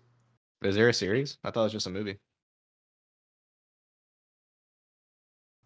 [0.64, 1.38] Is there a series?
[1.44, 2.18] I thought it was just a movie.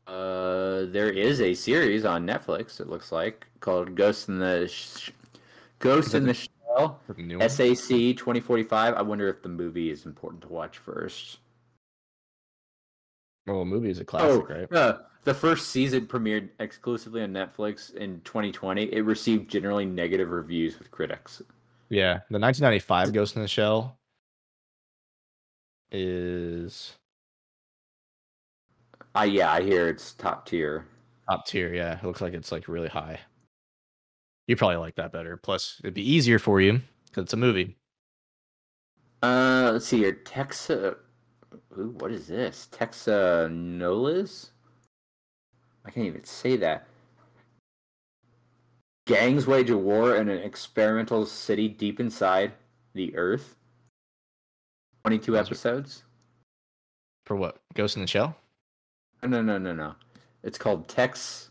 [0.05, 2.79] Uh, there is a series on Netflix.
[2.79, 5.11] It looks like called Ghost in the Sh-
[5.83, 6.99] Ghost in the the- Shell.
[7.07, 7.49] The?
[7.49, 8.95] SAC twenty forty five.
[8.95, 11.39] I wonder if the movie is important to watch first.
[13.45, 14.73] Well, a movie is a classic, oh, right?
[14.73, 18.83] uh, the first season premiered exclusively on Netflix in 2020.
[18.93, 21.41] It received generally negative reviews with critics.
[21.89, 22.19] Yeah.
[22.29, 23.97] The 1995 Ghost in the Shell
[25.91, 26.93] is
[29.15, 30.85] Uh, yeah, I hear it's top tier.
[31.29, 31.73] top tier.
[31.73, 31.97] Yeah.
[31.99, 33.19] It looks like it's like really high.
[34.47, 35.37] You probably like that better.
[35.37, 37.75] Plus, it'd be easier for you because it's a movie.
[39.21, 40.19] Uh, let's see here.
[40.25, 40.97] Texa.
[41.77, 42.67] Ooh, what is this?
[42.71, 44.49] Texhnolyze?
[45.85, 46.87] I can't even say that.
[49.05, 52.53] Gangs wage a war in an experimental city deep inside
[52.93, 53.55] the Earth.
[55.05, 56.03] 22 Those are- episodes?
[57.25, 57.61] For what?
[57.73, 58.35] Ghost in the Shell?
[59.23, 59.95] No, no, no, no.
[60.43, 61.49] It's called Texhnolyze.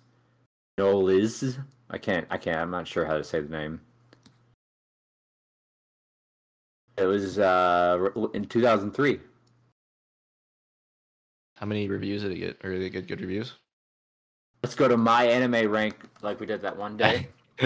[1.92, 3.80] I can't, I can't, I'm not sure how to say the name.
[6.96, 9.20] It was uh, in 2003.
[11.56, 12.64] How many reviews did it get?
[12.64, 13.54] Or did it get good reviews?
[14.62, 17.28] Let's go to my anime rank like we did that one day.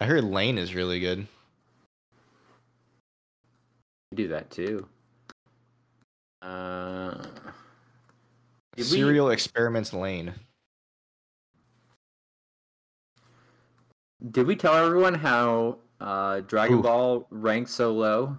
[0.00, 1.26] I heard Lain is really good.
[4.10, 4.86] We do that too.
[6.42, 7.30] Uh, Did
[8.76, 10.34] we- Serial Experiments Lain.
[14.30, 16.82] Did we tell everyone how uh, Dragon Ooh.
[16.82, 18.36] Ball ranks so low?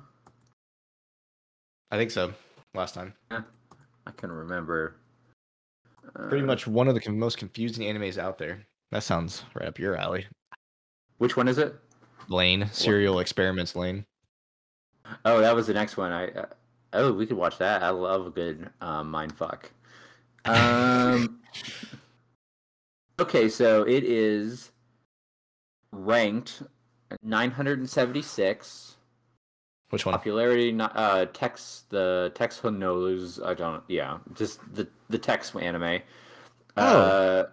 [1.92, 2.34] I think so.
[2.74, 3.14] Last time.
[3.32, 4.96] I can remember.
[6.16, 8.66] Pretty Uh, much one of the most confusing animes out there.
[8.92, 10.26] That sounds right up your alley.
[11.18, 11.76] Which one is it?
[12.30, 12.68] Lain.
[12.72, 14.06] Serial Experiments Lain.
[15.26, 16.12] Oh, that was the next one.
[16.12, 16.46] I uh,
[16.94, 17.84] oh, we could watch that.
[17.84, 19.72] I love a good um, mind fuck.
[20.46, 21.42] Um,
[23.20, 24.72] okay, so it is
[25.98, 26.64] ranked
[27.24, 28.96] 976.
[29.90, 30.14] Which one?
[30.14, 33.40] Popularity, uh, text the text Honolulu's.
[33.42, 33.82] I don't.
[33.88, 36.02] Yeah, just the the text anime.
[36.76, 37.00] Oh.
[37.00, 37.46] Uh,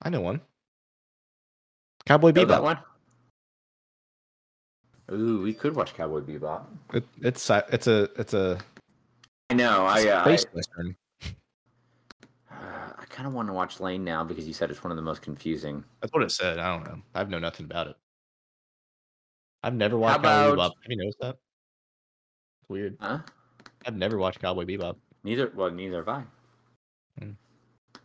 [0.00, 0.40] I know one.
[2.06, 2.62] Cowboy know that Bebop.
[2.62, 2.78] one.
[5.12, 6.64] Ooh, we could watch Cowboy Bebop.
[6.94, 8.58] It, it's si- it's a it's a
[9.50, 9.84] I know.
[9.84, 10.38] I, uh, I.
[13.12, 15.22] kind of want to watch Lain now because you said it's one of the most
[15.22, 15.84] confusing.
[16.00, 16.58] That's what it said.
[16.58, 17.02] I don't know.
[17.14, 17.96] I've know nothing about it.
[19.62, 20.82] I've never watched Cowboy about- Bebop.
[20.82, 21.36] Have you noticed that?
[22.60, 22.96] It's weird.
[23.00, 23.18] Huh?
[23.86, 24.96] I've never watched Cowboy Bebop.
[25.22, 25.52] Neither.
[25.54, 26.24] Well, neither have I.
[27.18, 27.30] Hmm.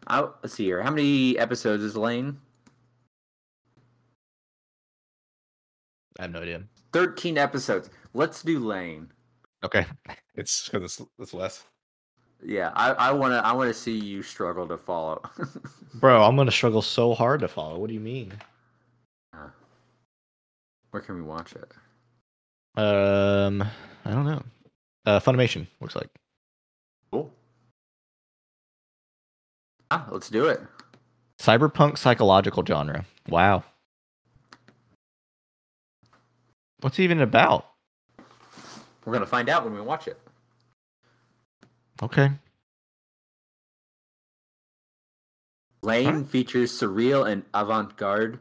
[0.06, 0.84] I let's see here.
[0.84, 2.38] How many episodes is Lain?
[6.20, 6.64] I have no idea.
[6.94, 7.90] Thirteen episodes.
[8.14, 9.12] Let's do Lain.
[9.64, 9.86] Okay,
[10.36, 11.64] it's because it's, it's less.
[12.44, 15.22] Yeah, I, I wanna I wanna see you struggle to follow.
[15.96, 17.80] Bro, I'm gonna struggle so hard to follow.
[17.80, 18.34] What do you mean?
[20.92, 21.72] Where can we watch it?
[22.80, 23.62] Um,
[24.06, 24.42] I don't know.
[25.06, 26.10] Uh, Funimation looks like.
[27.12, 27.32] Cool.
[29.92, 30.62] Ah, let's do it.
[31.40, 33.06] Cyberpunk psychological genre.
[33.30, 33.64] Wow.
[36.82, 37.66] What's it even about?
[39.06, 40.20] We're gonna find out when we watch it.
[42.02, 42.32] Okay.
[45.84, 46.28] Lain Alright.
[46.28, 48.40] features surreal and avant-garde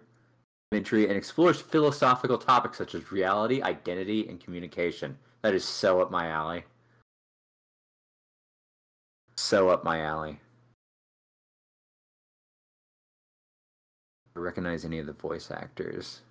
[0.73, 5.17] imagery and explores philosophical topics such as reality, identity, and communication.
[5.43, 6.65] That is so up my alley.
[9.37, 10.41] So up my alley.
[14.35, 16.23] I recognize any of the voice actors.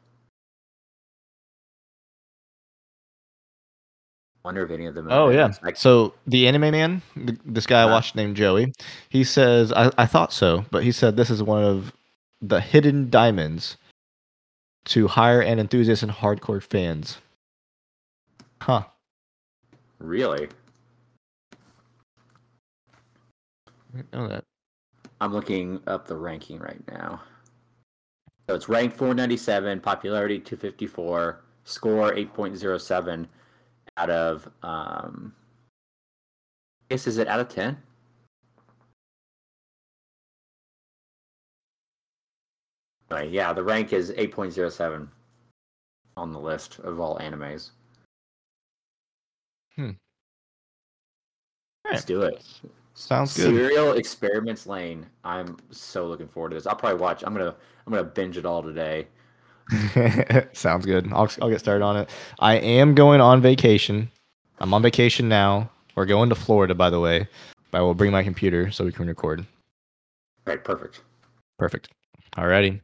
[4.46, 5.08] Wonder if any of them.
[5.10, 5.50] Oh yeah.
[5.74, 7.02] So the anime man,
[7.46, 7.94] this guy I Uh-huh.
[7.94, 8.74] watched named Joey,
[9.10, 11.92] he says I, I thought so, but he said this is one of
[12.44, 13.78] the hidden diamonds
[14.86, 17.18] to higher end enthusiasts and hardcore fans.
[18.62, 18.84] Huh.
[19.98, 20.48] really.
[23.98, 24.44] I know that.
[25.22, 27.20] I'm looking up the ranking right now.
[28.48, 33.26] So it's ranked 497, popularity 254, score 8.07
[33.98, 35.34] out of um
[36.90, 37.78] I guess is it out of 10?
[43.10, 45.08] Right, yeah, the rank is 8.07
[46.18, 47.72] on the list of all animes.
[51.86, 52.44] Let's do it.
[52.94, 53.56] Sounds good.
[53.56, 55.06] Serial Experiments Lain.
[55.24, 56.66] I'm so looking forward to this.
[56.66, 57.24] I'll probably watch.
[57.24, 57.56] I'm gonna.
[57.86, 59.08] I'm gonna binge it all today.
[60.54, 61.12] Sounds good.
[61.12, 62.10] I'll, I'll get started on it.
[62.40, 64.10] I am going on vacation.
[64.60, 65.70] I'm on vacation now.
[65.96, 67.28] We're going to Florida, by the way.
[67.74, 69.46] I will bring my computer so we can record.
[70.46, 71.02] Right, perfect.
[71.58, 71.90] Perfect.
[72.38, 72.80] Alrighty.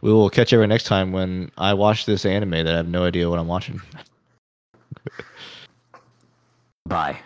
[0.00, 3.04] We will catch everyone next time when I watch this anime that I have no
[3.04, 3.80] idea what I'm watching.
[6.86, 7.18] Bye.